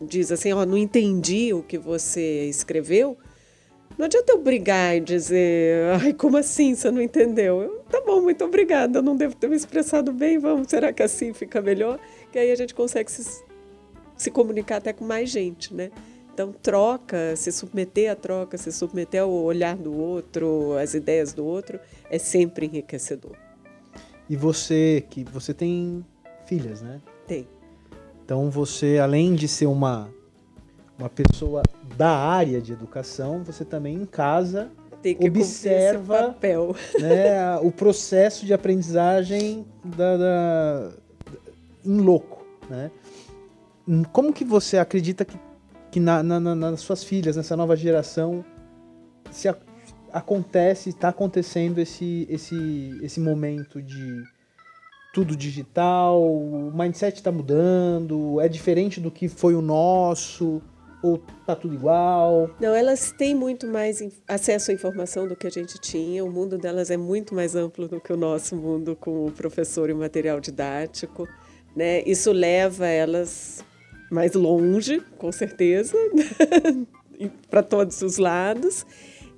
diz 0.00 0.32
assim, 0.32 0.52
ó, 0.52 0.62
oh, 0.62 0.66
não 0.66 0.78
entendi 0.78 1.52
o 1.52 1.62
que 1.62 1.76
você 1.76 2.46
escreveu. 2.46 3.16
Não 3.98 4.06
adianta 4.06 4.32
eu 4.32 4.38
brigar 4.38 4.96
e 4.96 5.00
dizer, 5.00 5.92
ai, 6.00 6.12
como 6.12 6.36
assim 6.36 6.74
você 6.74 6.90
não 6.90 7.02
entendeu? 7.02 7.60
Eu, 7.62 7.80
tá 7.90 8.00
bom, 8.00 8.22
muito 8.22 8.44
obrigada, 8.44 8.98
eu 8.98 9.02
não 9.02 9.16
devo 9.16 9.34
ter 9.34 9.48
me 9.48 9.56
expressado 9.56 10.12
bem, 10.12 10.38
vamos, 10.38 10.68
será 10.68 10.92
que 10.92 11.02
assim 11.02 11.32
fica 11.34 11.60
melhor? 11.60 11.98
Que 12.32 12.38
aí 12.38 12.50
a 12.50 12.54
gente 12.54 12.74
consegue 12.74 13.10
se, 13.10 13.42
se 14.16 14.30
comunicar 14.30 14.76
até 14.76 14.92
com 14.92 15.04
mais 15.04 15.28
gente, 15.28 15.74
né? 15.74 15.90
Então, 16.32 16.52
troca, 16.52 17.36
se 17.36 17.52
submeter 17.52 18.10
à 18.10 18.16
troca, 18.16 18.56
se 18.56 18.72
submeter 18.72 19.22
ao 19.22 19.30
olhar 19.30 19.76
do 19.76 19.92
outro, 19.94 20.72
às 20.78 20.94
ideias 20.94 21.34
do 21.34 21.44
outro, 21.44 21.78
é 22.08 22.18
sempre 22.18 22.66
enriquecedor. 22.66 23.36
E 24.28 24.36
você, 24.36 25.04
que 25.10 25.24
você 25.24 25.52
tem 25.52 26.04
filhas, 26.46 26.80
né? 26.80 27.00
Tem. 27.26 27.46
Então 28.24 28.48
você, 28.48 28.98
além 28.98 29.34
de 29.34 29.48
ser 29.48 29.66
uma, 29.66 30.08
uma 31.00 31.08
pessoa 31.08 31.62
da 31.96 32.10
área 32.14 32.60
de 32.60 32.72
educação, 32.72 33.42
você 33.42 33.64
também 33.64 33.94
em 33.96 34.04
casa 34.06 34.70
Observa- 35.40 36.18
né, 37.00 37.56
o 37.62 37.72
processo 37.72 38.44
de 38.44 38.52
aprendizagem 38.52 39.64
da, 39.82 40.16
da- 40.18 40.90
em 41.84 41.98
loco, 41.98 42.44
né? 42.68 42.90
Como 44.12 44.30
que 44.32 44.44
você 44.44 44.76
acredita 44.76 45.24
que, 45.24 45.38
que 45.90 45.98
na- 45.98 46.22
na- 46.22 46.38
na- 46.38 46.54
nas 46.54 46.80
suas 46.80 47.02
filhas, 47.02 47.34
nessa 47.34 47.56
nova 47.56 47.74
geração, 47.74 48.44
se 49.30 49.48
a- 49.48 49.56
acontece, 50.12 50.90
está 50.90 51.08
acontecendo 51.08 51.78
esse, 51.78 52.26
esse, 52.28 52.98
esse 53.02 53.20
momento 53.20 53.80
de 53.80 54.22
tudo 55.14 55.34
digital, 55.34 56.22
o 56.22 56.70
mindset 56.74 57.16
está 57.16 57.32
mudando, 57.32 58.38
é 58.40 58.48
diferente 58.48 59.00
do 59.00 59.10
que 59.10 59.28
foi 59.28 59.54
o 59.54 59.62
nosso, 59.62 60.60
ou 61.02 61.18
tá 61.46 61.56
tudo 61.56 61.74
igual? 61.74 62.50
Não, 62.60 62.74
elas 62.74 63.12
têm 63.12 63.34
muito 63.34 63.66
mais 63.66 64.02
acesso 64.28 64.70
à 64.70 64.74
informação 64.74 65.26
do 65.26 65.34
que 65.34 65.46
a 65.46 65.50
gente 65.50 65.78
tinha. 65.80 66.24
O 66.24 66.30
mundo 66.30 66.58
delas 66.58 66.90
é 66.90 66.96
muito 66.96 67.34
mais 67.34 67.54
amplo 67.54 67.88
do 67.88 68.00
que 68.00 68.12
o 68.12 68.16
nosso 68.16 68.54
mundo 68.54 68.96
com 68.96 69.26
o 69.26 69.32
professor 69.32 69.88
e 69.88 69.92
o 69.92 69.96
material 69.96 70.40
didático. 70.40 71.26
Né? 71.74 72.02
Isso 72.04 72.32
leva 72.32 72.86
elas 72.86 73.64
mais 74.10 74.34
longe, 74.34 75.00
com 75.16 75.30
certeza, 75.30 75.96
para 77.48 77.62
todos 77.62 78.02
os 78.02 78.18
lados. 78.18 78.84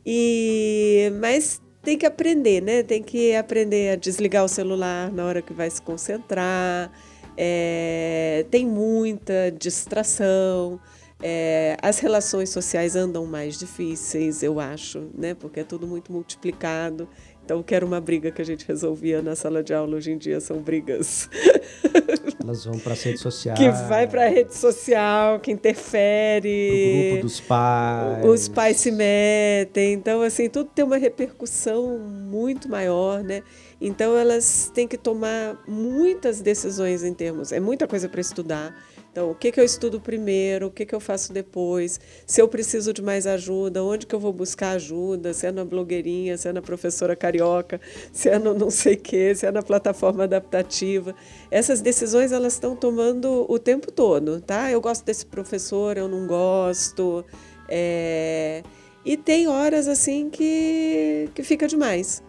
E 0.04 1.12
mas 1.20 1.60
tem 1.82 1.98
que 1.98 2.06
aprender, 2.06 2.60
né? 2.62 2.82
Tem 2.82 3.02
que 3.02 3.34
aprender 3.34 3.90
a 3.90 3.96
desligar 3.96 4.44
o 4.44 4.48
celular 4.48 5.12
na 5.12 5.24
hora 5.24 5.42
que 5.42 5.52
vai 5.52 5.70
se 5.70 5.82
concentrar. 5.82 6.90
É, 7.36 8.46
tem 8.50 8.66
muita 8.66 9.50
distração. 9.50 10.80
É, 11.22 11.76
as 11.80 12.00
relações 12.00 12.50
sociais 12.50 12.96
andam 12.96 13.24
mais 13.26 13.58
difíceis, 13.58 14.42
eu 14.42 14.58
acho, 14.58 15.08
né? 15.16 15.34
Porque 15.34 15.60
é 15.60 15.64
tudo 15.64 15.86
muito 15.86 16.12
multiplicado. 16.12 17.08
Então, 17.44 17.60
o 17.60 17.64
que 17.64 17.74
era 17.74 17.84
uma 17.84 18.00
briga 18.00 18.30
que 18.30 18.40
a 18.40 18.44
gente 18.44 18.66
resolvia 18.66 19.20
na 19.20 19.34
sala 19.34 19.62
de 19.62 19.74
aula, 19.74 19.96
hoje 19.96 20.12
em 20.12 20.18
dia 20.18 20.40
são 20.40 20.60
brigas 20.60 21.28
Elas 22.42 22.64
vão 22.64 22.78
para 22.78 22.92
as 22.92 23.02
redes 23.02 23.20
sociais. 23.20 23.58
que 23.58 23.68
vai 23.88 24.06
para 24.06 24.24
a 24.24 24.28
rede 24.28 24.54
social, 24.54 25.38
que 25.38 25.52
interfere. 25.52 27.08
grupo 27.10 27.22
dos 27.22 27.40
pais. 27.40 28.24
Os 28.24 28.48
pais 28.48 28.76
se 28.78 28.90
metem, 28.90 29.92
então 29.92 30.22
assim, 30.22 30.48
tudo 30.48 30.70
tem 30.74 30.84
uma 30.84 30.96
repercussão 30.96 31.98
muito 31.98 32.68
maior, 32.68 33.22
né? 33.22 33.42
Então 33.80 34.16
elas 34.16 34.70
têm 34.74 34.88
que 34.88 34.96
tomar 34.98 35.56
muitas 35.66 36.40
decisões 36.40 37.04
em 37.04 37.14
termos, 37.14 37.52
é 37.52 37.60
muita 37.60 37.86
coisa 37.86 38.08
para 38.08 38.20
estudar. 38.20 38.74
Então, 39.12 39.30
o 39.30 39.34
que, 39.34 39.52
que 39.52 39.60
eu 39.60 39.64
estudo 39.64 40.00
primeiro, 40.00 40.68
o 40.68 40.70
que, 40.70 40.86
que 40.86 40.94
eu 40.94 41.00
faço 41.00 41.34
depois, 41.34 42.00
se 42.26 42.40
eu 42.40 42.48
preciso 42.48 42.94
de 42.94 43.02
mais 43.02 43.26
ajuda, 43.26 43.84
onde 43.84 44.06
que 44.06 44.14
eu 44.14 44.18
vou 44.20 44.32
buscar 44.32 44.70
ajuda, 44.70 45.34
se 45.34 45.46
é 45.46 45.52
na 45.52 45.66
blogueirinha, 45.66 46.38
se 46.38 46.48
é 46.48 46.52
na 46.52 46.62
professora 46.62 47.14
carioca, 47.14 47.78
se 48.10 48.30
é 48.30 48.38
no 48.38 48.54
não 48.54 48.70
sei 48.70 48.94
o 48.94 49.00
quê, 49.00 49.34
se 49.34 49.44
é 49.46 49.52
na 49.52 49.62
plataforma 49.62 50.24
adaptativa. 50.24 51.14
Essas 51.50 51.82
decisões 51.82 52.32
elas 52.32 52.54
estão 52.54 52.74
tomando 52.74 53.44
o 53.50 53.58
tempo 53.58 53.92
todo, 53.92 54.40
tá? 54.40 54.70
Eu 54.70 54.80
gosto 54.80 55.04
desse 55.04 55.26
professor, 55.26 55.98
eu 55.98 56.08
não 56.08 56.26
gosto. 56.26 57.24
É, 57.68 58.64
E 59.04 59.16
tem 59.16 59.48
horas 59.48 59.88
assim 59.88 60.30
que, 60.30 61.30
que 61.34 61.42
fica 61.42 61.66
demais. 61.68 62.22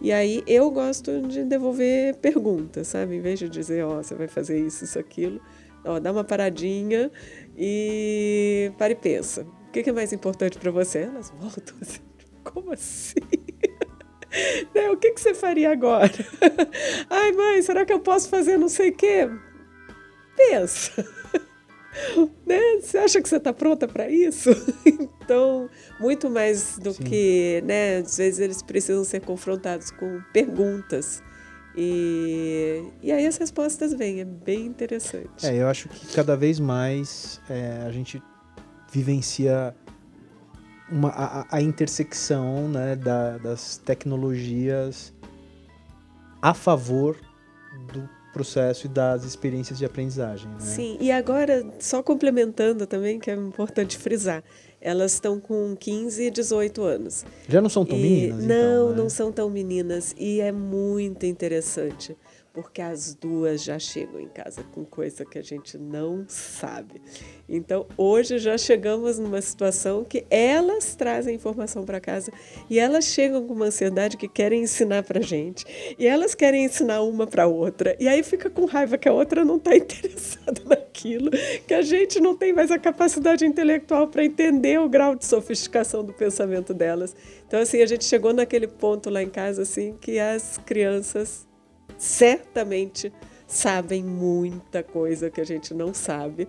E 0.00 0.12
aí 0.12 0.42
eu 0.46 0.70
gosto 0.70 1.22
de 1.22 1.44
devolver 1.44 2.16
perguntas, 2.18 2.88
sabe? 2.88 3.16
Em 3.16 3.20
vez 3.20 3.38
de 3.38 3.48
dizer, 3.48 3.84
ó, 3.84 4.02
você 4.02 4.14
vai 4.14 4.28
fazer 4.28 4.64
isso, 4.64 4.84
isso, 4.84 4.98
aquilo, 4.98 5.40
ó, 5.88 5.98
dá 5.98 6.12
uma 6.12 6.24
paradinha 6.24 7.10
e 7.56 8.72
para 8.78 8.92
e 8.92 8.96
pensa. 8.96 9.46
O 9.68 9.70
que 9.70 9.88
é 9.88 9.92
mais 9.92 10.12
importante 10.12 10.58
para 10.58 10.70
você? 10.70 11.00
Elas 11.00 11.30
voltam 11.30 11.76
assim, 11.80 12.00
como 12.44 12.72
assim? 12.72 13.14
Né, 14.74 14.90
O 14.90 14.96
que, 14.98 15.12
que 15.12 15.20
você 15.22 15.32
faria 15.32 15.72
agora? 15.72 16.12
Ai, 17.08 17.32
mãe, 17.32 17.62
será 17.62 17.86
que 17.86 17.92
eu 17.92 17.98
posso 17.98 18.28
fazer 18.28 18.58
não 18.58 18.68
sei 18.68 18.90
o 18.90 18.94
quê? 18.94 19.26
Pensa. 20.36 20.92
Né? 22.46 22.60
Você 22.80 22.98
acha 22.98 23.22
que 23.22 23.28
você 23.28 23.36
está 23.38 23.54
pronta 23.54 23.88
para 23.88 24.10
isso? 24.10 24.50
Então, 25.24 25.68
muito 25.98 26.28
mais 26.30 26.78
do 26.78 26.92
Sim. 26.92 27.02
que, 27.04 27.62
né? 27.66 27.98
Às 27.98 28.18
vezes 28.18 28.38
eles 28.38 28.62
precisam 28.62 29.02
ser 29.02 29.20
confrontados 29.20 29.90
com 29.90 30.20
perguntas. 30.32 31.22
E, 31.80 32.82
e 33.00 33.12
aí 33.12 33.24
as 33.24 33.36
respostas 33.36 33.94
vêm, 33.94 34.20
é 34.20 34.24
bem 34.24 34.66
interessante. 34.66 35.46
É, 35.46 35.54
eu 35.54 35.68
acho 35.68 35.88
que 35.88 36.12
cada 36.12 36.36
vez 36.36 36.58
mais 36.58 37.40
é, 37.48 37.84
a 37.86 37.92
gente 37.92 38.20
vivencia 38.90 39.72
uma, 40.90 41.10
a, 41.10 41.56
a- 41.56 41.62
intersecção 41.62 42.68
né, 42.68 42.96
da- 42.96 43.38
das 43.38 43.76
tecnologias 43.76 45.14
a 46.42 46.52
favor 46.52 47.16
do 47.92 48.08
processo 48.32 48.86
e 48.86 48.88
das 48.88 49.22
experiências 49.24 49.78
de 49.78 49.84
aprendizagem. 49.84 50.48
Né? 50.50 50.58
Sim, 50.58 50.96
e 51.00 51.12
agora, 51.12 51.64
só 51.78 52.02
complementando 52.02 52.86
também, 52.88 53.20
que 53.20 53.30
é 53.30 53.34
importante 53.34 53.96
frisar, 53.96 54.42
elas 54.80 55.14
estão 55.14 55.40
com 55.40 55.76
15 55.76 56.24
e 56.24 56.30
18 56.30 56.82
anos. 56.82 57.24
Já 57.48 57.60
não 57.60 57.68
são 57.68 57.84
tão 57.84 57.96
E- 57.98 58.00
meninas? 58.02 58.44
Não, 58.44 58.54
então, 58.54 58.90
né? 58.90 58.96
não 58.96 59.08
são 59.10 59.32
tão 59.32 59.50
meninas. 59.50 60.14
E 60.18 60.40
é 60.40 60.52
muito 60.52 61.26
interessante, 61.26 62.16
porque 62.52 62.80
as 62.82 63.14
duas 63.14 63.62
já 63.62 63.78
chegam 63.78 64.20
em 64.20 64.28
casa 64.28 64.62
com 64.72 64.84
coisa 64.84 65.24
que 65.24 65.38
a 65.38 65.42
gente 65.42 65.76
não 65.78 66.24
sabe. 66.28 67.00
Então, 67.48 67.86
hoje 67.96 68.38
já 68.38 68.58
chegamos 68.58 69.18
numa 69.18 69.40
situação 69.40 70.04
que 70.04 70.24
elas 70.30 70.94
trazem 70.94 71.34
informação 71.36 71.84
para 71.84 72.00
casa 72.00 72.30
e 72.68 72.78
elas 72.78 73.04
chegam 73.06 73.46
com 73.46 73.54
uma 73.54 73.66
ansiedade 73.66 74.16
que 74.16 74.28
querem 74.28 74.62
ensinar 74.62 75.02
para 75.02 75.20
gente. 75.20 75.64
E 75.98 76.06
elas 76.06 76.34
querem 76.34 76.64
ensinar 76.64 77.02
uma 77.02 77.26
para 77.26 77.46
outra. 77.46 77.96
E 77.98 78.06
aí 78.08 78.22
fica 78.22 78.50
com 78.50 78.64
raiva 78.64 78.98
que 78.98 79.08
a 79.08 79.12
outra 79.12 79.44
não 79.44 79.56
está 79.56 79.74
interessada 79.76 80.60
naquilo, 80.98 81.30
que 81.66 81.74
a 81.74 81.82
gente 81.82 82.20
não 82.20 82.36
tem 82.36 82.52
mais 82.52 82.70
a 82.70 82.78
capacidade 82.78 83.46
intelectual 83.46 84.08
para 84.08 84.24
entender 84.24 84.78
o 84.80 84.88
grau 84.88 85.14
de 85.14 85.24
sofisticação 85.24 86.04
do 86.04 86.12
pensamento 86.12 86.74
delas. 86.74 87.14
Então, 87.46 87.60
assim, 87.60 87.80
a 87.80 87.86
gente 87.86 88.04
chegou 88.04 88.32
naquele 88.32 88.66
ponto 88.66 89.08
lá 89.08 89.22
em 89.22 89.28
casa, 89.30 89.62
assim, 89.62 89.94
que 90.00 90.18
as 90.18 90.58
crianças 90.66 91.46
certamente 91.96 93.12
sabem 93.46 94.02
muita 94.02 94.82
coisa 94.82 95.30
que 95.30 95.40
a 95.40 95.44
gente 95.44 95.72
não 95.72 95.94
sabe 95.94 96.46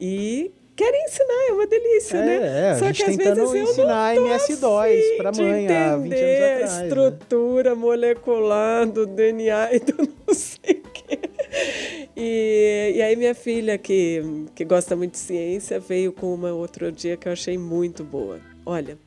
e 0.00 0.50
querem 0.74 1.04
ensinar, 1.04 1.48
é 1.48 1.52
uma 1.52 1.66
delícia, 1.66 2.16
É, 2.16 2.26
né? 2.26 2.40
é, 2.42 2.70
a 2.70 2.78
Só 2.78 2.86
gente 2.86 2.96
que 2.96 3.10
às 3.10 3.16
tentando 3.16 3.36
vezes 3.36 3.54
eu 3.54 3.62
ensinar 3.62 4.14
não 4.16 4.22
tô 4.22 4.28
MS-DOS 4.28 4.72
afim 4.82 5.16
pra 5.18 5.30
de 5.30 5.42
mãe 5.42 5.68
há 5.68 5.96
20 5.96 6.12
anos 6.14 6.34
atrás, 6.34 6.72
a 6.72 6.78
né? 6.78 6.88
estrutura 6.88 7.74
molecular 7.76 8.86
do 8.90 9.06
DNA 9.06 9.74
e 9.74 9.78
do 9.80 9.94
não 10.26 10.34
sei. 10.34 10.82
E, 12.14 12.92
e 12.96 13.02
aí 13.02 13.16
minha 13.16 13.34
filha, 13.34 13.78
que, 13.78 14.22
que 14.54 14.64
gosta 14.64 14.94
muito 14.94 15.12
de 15.12 15.18
ciência, 15.18 15.80
veio 15.80 16.12
com 16.12 16.34
uma 16.34 16.52
outro 16.52 16.92
dia 16.92 17.16
que 17.16 17.26
eu 17.26 17.32
achei 17.32 17.56
muito 17.56 18.04
boa. 18.04 18.38
Olha, 18.66 18.98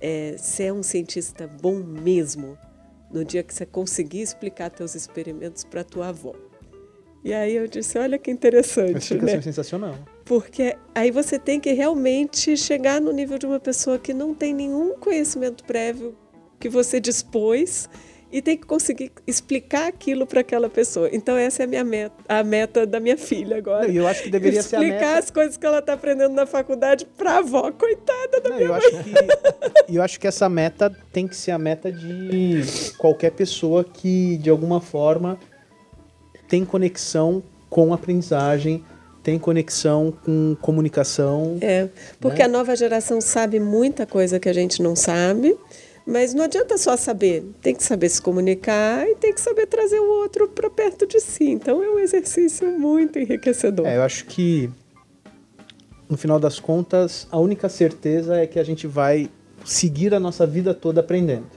é, 0.00 0.36
você 0.38 0.64
é 0.64 0.72
um 0.72 0.82
cientista 0.82 1.46
bom 1.46 1.74
mesmo 1.74 2.56
no 3.10 3.24
dia 3.24 3.42
que 3.42 3.54
você 3.54 3.66
conseguir 3.66 4.22
explicar 4.22 4.70
teus 4.70 4.94
experimentos 4.94 5.64
para 5.64 5.84
tua 5.84 6.08
avó. 6.08 6.34
E 7.22 7.34
aí 7.34 7.56
eu 7.56 7.66
disse, 7.66 7.98
olha 7.98 8.18
que 8.18 8.30
interessante, 8.30 8.98
explicação 8.98 9.36
né? 9.36 9.42
sensacional. 9.42 9.94
Porque 10.24 10.76
aí 10.94 11.10
você 11.10 11.38
tem 11.38 11.58
que 11.60 11.72
realmente 11.72 12.56
chegar 12.56 13.00
no 13.00 13.12
nível 13.12 13.36
de 13.38 13.46
uma 13.46 13.60
pessoa 13.60 13.98
que 13.98 14.14
não 14.14 14.34
tem 14.34 14.54
nenhum 14.54 14.96
conhecimento 14.96 15.64
prévio 15.64 16.16
que 16.58 16.68
você 16.68 17.00
dispôs 17.00 17.88
e 18.30 18.42
tem 18.42 18.56
que 18.56 18.66
conseguir 18.66 19.12
explicar 19.26 19.86
aquilo 19.86 20.26
para 20.26 20.40
aquela 20.40 20.68
pessoa. 20.68 21.08
Então 21.12 21.36
essa 21.36 21.62
é 21.62 21.64
a 21.64 21.66
minha 21.68 21.84
meta, 21.84 22.14
a 22.28 22.42
meta 22.42 22.86
da 22.86 22.98
minha 22.98 23.16
filha 23.16 23.56
agora. 23.58 23.88
Eu 23.90 24.06
acho 24.06 24.24
que 24.24 24.30
deveria 24.30 24.62
ser 24.62 24.76
a 24.76 24.82
explicar 24.82 25.18
as 25.18 25.30
coisas 25.30 25.56
que 25.56 25.64
ela 25.64 25.78
está 25.78 25.92
aprendendo 25.92 26.34
na 26.34 26.46
faculdade 26.46 27.06
para 27.16 27.32
a 27.32 27.38
avó, 27.38 27.70
coitada 27.72 28.40
da 28.40 28.50
Não, 28.50 28.56
minha 28.56 28.68
eu 28.68 28.74
acho 28.74 28.90
que 28.90 29.96
eu 29.96 30.02
acho 30.02 30.20
que 30.20 30.26
essa 30.26 30.48
meta 30.48 30.94
tem 31.12 31.26
que 31.26 31.36
ser 31.36 31.52
a 31.52 31.58
meta 31.58 31.90
de 31.92 32.62
qualquer 32.98 33.30
pessoa 33.30 33.84
que 33.84 34.36
de 34.38 34.50
alguma 34.50 34.80
forma 34.80 35.38
tem 36.48 36.64
conexão 36.64 37.42
com 37.68 37.92
aprendizagem, 37.92 38.84
tem 39.22 39.38
conexão 39.38 40.12
com 40.24 40.56
comunicação. 40.60 41.58
É, 41.60 41.88
porque 42.20 42.38
Né? 42.38 42.44
a 42.44 42.48
nova 42.48 42.76
geração 42.76 43.20
sabe 43.20 43.58
muita 43.58 44.06
coisa 44.06 44.38
que 44.38 44.48
a 44.48 44.52
gente 44.52 44.80
não 44.80 44.94
sabe, 44.94 45.56
mas 46.06 46.32
não 46.32 46.44
adianta 46.44 46.78
só 46.78 46.96
saber, 46.96 47.44
tem 47.60 47.74
que 47.74 47.82
saber 47.82 48.08
se 48.08 48.22
comunicar 48.22 49.08
e 49.08 49.16
tem 49.16 49.34
que 49.34 49.40
saber 49.40 49.66
trazer 49.66 49.98
o 49.98 50.08
outro 50.22 50.46
para 50.48 50.70
perto 50.70 51.06
de 51.06 51.18
si. 51.18 51.50
Então 51.50 51.82
é 51.82 51.90
um 51.90 51.98
exercício 51.98 52.70
muito 52.78 53.18
enriquecedor. 53.18 53.86
É, 53.86 53.96
eu 53.96 54.02
acho 54.02 54.24
que 54.26 54.70
no 56.08 56.16
final 56.16 56.38
das 56.38 56.60
contas, 56.60 57.26
a 57.32 57.38
única 57.38 57.68
certeza 57.68 58.36
é 58.36 58.46
que 58.46 58.60
a 58.60 58.64
gente 58.64 58.86
vai 58.86 59.28
seguir 59.64 60.14
a 60.14 60.20
nossa 60.20 60.46
vida 60.46 60.72
toda 60.72 61.00
aprendendo. 61.00 61.50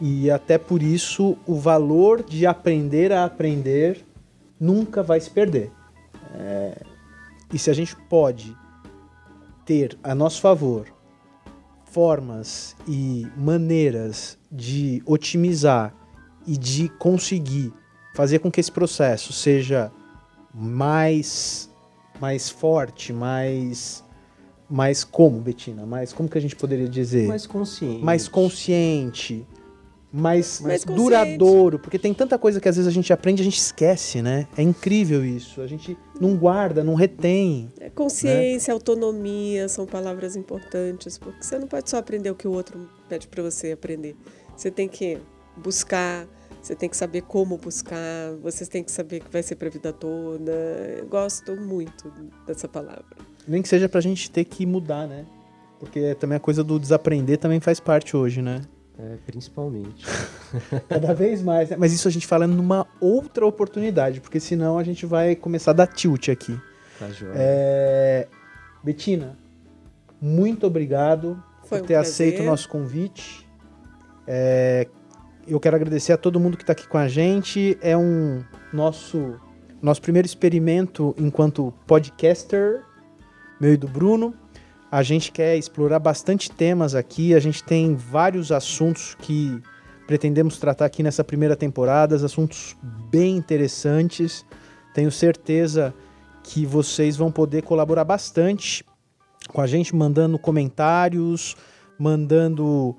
E 0.00 0.30
até 0.30 0.56
por 0.56 0.82
isso 0.82 1.36
o 1.46 1.56
valor 1.56 2.22
de 2.22 2.46
aprender 2.46 3.12
a 3.12 3.26
aprender 3.26 4.02
nunca 4.58 5.02
vai 5.02 5.20
se 5.20 5.28
perder. 5.28 5.70
É, 6.34 6.82
e 7.52 7.58
se 7.58 7.68
a 7.68 7.74
gente 7.74 7.94
pode 8.08 8.56
ter 9.66 9.98
a 10.02 10.14
nosso 10.14 10.40
favor 10.40 10.86
formas 11.90 12.76
e 12.86 13.26
maneiras 13.36 14.38
de 14.50 15.02
otimizar 15.04 15.94
e 16.46 16.56
de 16.56 16.88
conseguir 16.88 17.72
fazer 18.14 18.38
com 18.38 18.50
que 18.50 18.60
esse 18.60 18.72
processo 18.72 19.32
seja 19.32 19.90
mais 20.54 21.68
mais 22.20 22.50
forte, 22.50 23.12
mais 23.12 24.04
mais 24.68 25.02
como, 25.02 25.40
Betina? 25.40 25.84
Mais 25.84 26.12
como 26.12 26.28
que 26.28 26.38
a 26.38 26.40
gente 26.40 26.54
poderia 26.54 26.88
dizer? 26.88 27.26
Mais 27.26 27.46
consciente. 27.46 28.04
Mais 28.04 28.28
consciente, 28.28 29.44
mais, 30.12 30.60
Mais 30.60 30.84
duradouro, 30.84 31.78
porque 31.78 31.98
tem 31.98 32.12
tanta 32.12 32.36
coisa 32.36 32.60
que 32.60 32.68
às 32.68 32.76
vezes 32.76 32.88
a 32.88 32.92
gente 32.92 33.12
aprende 33.12 33.40
e 33.40 33.42
a 33.42 33.44
gente 33.44 33.58
esquece, 33.58 34.20
né? 34.20 34.48
É 34.56 34.62
incrível 34.62 35.24
isso. 35.24 35.60
A 35.60 35.66
gente 35.66 35.96
não 36.20 36.36
guarda, 36.36 36.82
não 36.82 36.94
retém. 36.94 37.70
É, 37.78 37.88
consciência, 37.88 38.74
autonomia 38.74 39.68
são 39.68 39.86
palavras 39.86 40.34
importantes, 40.34 41.16
porque 41.16 41.42
você 41.42 41.58
não 41.58 41.68
pode 41.68 41.88
só 41.88 41.98
aprender 41.98 42.30
o 42.30 42.34
que 42.34 42.48
o 42.48 42.52
outro 42.52 42.88
pede 43.08 43.28
para 43.28 43.42
você 43.42 43.72
aprender. 43.72 44.16
Você 44.56 44.70
tem 44.70 44.88
que 44.88 45.18
buscar, 45.56 46.26
você 46.60 46.74
tem 46.74 46.88
que 46.88 46.96
saber 46.96 47.22
como 47.22 47.56
buscar, 47.56 48.34
você 48.42 48.66
tem 48.66 48.82
que 48.82 48.90
saber 48.90 49.20
que 49.20 49.30
vai 49.30 49.42
ser 49.42 49.54
para 49.54 49.68
a 49.68 49.70
vida 49.70 49.92
toda. 49.92 50.52
Eu 50.98 51.06
gosto 51.06 51.56
muito 51.56 52.12
dessa 52.46 52.66
palavra. 52.66 53.16
Nem 53.46 53.62
que 53.62 53.68
seja 53.68 53.88
pra 53.88 54.00
gente 54.00 54.30
ter 54.30 54.44
que 54.44 54.66
mudar, 54.66 55.06
né? 55.06 55.24
Porque 55.78 56.14
também 56.16 56.36
a 56.36 56.40
coisa 56.40 56.62
do 56.62 56.78
desaprender 56.78 57.38
também 57.38 57.60
faz 57.60 57.80
parte 57.80 58.16
hoje, 58.16 58.42
né? 58.42 58.60
É, 59.02 59.16
principalmente. 59.24 60.04
Cada 60.88 61.14
vez 61.14 61.40
mais. 61.42 61.70
né? 61.70 61.76
Mas 61.78 61.92
isso 61.92 62.06
a 62.06 62.10
gente 62.10 62.26
fala 62.26 62.46
numa 62.46 62.86
outra 63.00 63.46
oportunidade, 63.46 64.20
porque 64.20 64.38
senão 64.38 64.76
a 64.76 64.84
gente 64.84 65.06
vai 65.06 65.34
começar 65.34 65.70
a 65.70 65.74
dar 65.74 65.86
tilt 65.86 66.28
aqui. 66.28 66.58
Tá 66.98 67.08
joia. 67.08 67.32
É... 67.34 68.28
Betina, 68.82 69.38
muito 70.20 70.66
obrigado 70.66 71.42
Foi 71.64 71.78
por 71.78 71.84
um 71.84 71.86
ter 71.86 71.94
prazer. 71.94 72.12
aceito 72.12 72.42
o 72.42 72.44
nosso 72.46 72.68
convite. 72.68 73.48
É, 74.26 74.86
Eu 75.48 75.58
quero 75.58 75.76
agradecer 75.76 76.12
a 76.12 76.18
todo 76.18 76.38
mundo 76.38 76.56
que 76.58 76.62
está 76.62 76.72
aqui 76.72 76.86
com 76.86 76.98
a 76.98 77.08
gente. 77.08 77.78
É 77.80 77.96
um 77.96 78.44
nosso 78.72 79.40
nosso 79.80 80.02
primeiro 80.02 80.26
experimento 80.26 81.14
enquanto 81.18 81.72
podcaster, 81.86 82.82
meu 83.58 83.72
e 83.72 83.78
do 83.78 83.88
Bruno. 83.88 84.34
A 84.90 85.04
gente 85.04 85.30
quer 85.30 85.56
explorar 85.56 86.00
bastante 86.00 86.50
temas 86.50 86.96
aqui. 86.96 87.32
A 87.32 87.38
gente 87.38 87.62
tem 87.62 87.94
vários 87.94 88.50
assuntos 88.50 89.14
que 89.20 89.62
pretendemos 90.04 90.58
tratar 90.58 90.86
aqui 90.86 91.00
nessa 91.00 91.22
primeira 91.22 91.54
temporada, 91.54 92.16
assuntos 92.16 92.76
bem 93.08 93.36
interessantes. 93.36 94.44
Tenho 94.92 95.12
certeza 95.12 95.94
que 96.42 96.66
vocês 96.66 97.16
vão 97.16 97.30
poder 97.30 97.62
colaborar 97.62 98.02
bastante 98.02 98.84
com 99.52 99.60
a 99.60 99.66
gente, 99.66 99.94
mandando 99.94 100.36
comentários, 100.40 101.56
mandando 101.96 102.96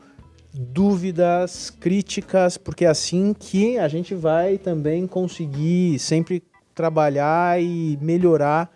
dúvidas, 0.53 1.69
críticas, 1.69 2.57
porque 2.57 2.85
é 2.85 2.89
assim 2.89 3.33
que 3.37 3.77
a 3.77 3.89
gente 3.89 4.15
vai 4.15 4.57
também 4.57 5.05
conseguir 5.07 5.99
sempre 5.99 6.41
trabalhar 6.73 7.61
e 7.61 7.97
melhorar 8.01 8.71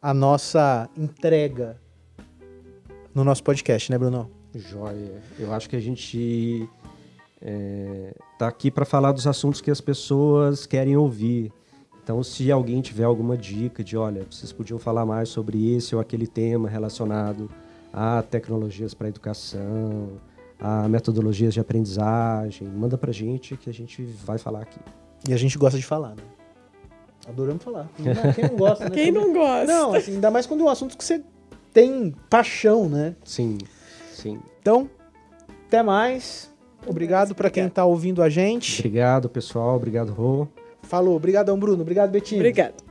a 0.00 0.14
nossa 0.14 0.88
entrega 0.96 1.76
no 3.16 3.24
nosso 3.24 3.42
podcast, 3.42 3.90
né, 3.90 3.96
Bruno? 3.96 4.30
Joia. 4.54 5.22
Eu 5.38 5.50
acho 5.54 5.70
que 5.70 5.74
a 5.74 5.80
gente 5.80 6.68
é, 7.40 8.14
tá 8.38 8.46
aqui 8.46 8.70
para 8.70 8.84
falar 8.84 9.12
dos 9.12 9.26
assuntos 9.26 9.62
que 9.62 9.70
as 9.70 9.80
pessoas 9.80 10.66
querem 10.66 10.98
ouvir. 10.98 11.50
Então, 12.04 12.22
se 12.22 12.52
alguém 12.52 12.82
tiver 12.82 13.04
alguma 13.04 13.34
dica 13.34 13.82
de, 13.82 13.96
olha, 13.96 14.26
vocês 14.30 14.52
podiam 14.52 14.78
falar 14.78 15.06
mais 15.06 15.30
sobre 15.30 15.74
esse 15.74 15.94
ou 15.94 16.00
aquele 16.00 16.26
tema 16.26 16.68
relacionado 16.68 17.50
a 17.90 18.22
tecnologias 18.22 18.92
para 18.92 19.08
educação, 19.08 20.20
a 20.60 20.86
metodologias 20.86 21.54
de 21.54 21.60
aprendizagem, 21.60 22.68
manda 22.68 22.98
pra 22.98 23.12
gente 23.12 23.56
que 23.56 23.70
a 23.70 23.72
gente 23.72 24.02
vai 24.26 24.36
falar 24.36 24.60
aqui. 24.60 24.78
E 25.26 25.32
a 25.32 25.38
gente 25.38 25.56
gosta 25.56 25.78
de 25.78 25.86
falar, 25.86 26.10
né? 26.10 26.22
Adoramos 27.26 27.64
falar. 27.64 27.88
Quem 28.36 28.44
não 28.44 28.56
gosta, 28.58 28.84
né? 28.84 28.90
Quem 28.90 29.10
não 29.10 29.32
gosta? 29.32 29.66
Não, 29.66 29.94
assim, 29.94 30.12
ainda 30.12 30.30
mais 30.30 30.44
quando 30.44 30.60
é 30.60 30.64
um 30.64 30.68
assunto 30.68 30.98
que 30.98 31.02
você 31.02 31.24
tem 31.76 32.14
paixão, 32.30 32.88
né? 32.88 33.14
Sim, 33.22 33.58
sim. 34.10 34.40
Então, 34.58 34.88
até 35.66 35.82
mais. 35.82 36.50
Obrigado 36.86 37.34
para 37.34 37.50
quem 37.50 37.66
está 37.66 37.84
ouvindo 37.84 38.22
a 38.22 38.30
gente. 38.30 38.80
Obrigado, 38.80 39.28
pessoal. 39.28 39.76
Obrigado, 39.76 40.10
Rô. 40.10 40.48
Falou. 40.80 41.14
Obrigadão, 41.14 41.58
Bruno. 41.58 41.82
Obrigado, 41.82 42.10
Betinho. 42.10 42.40
Obrigada. 42.40 42.85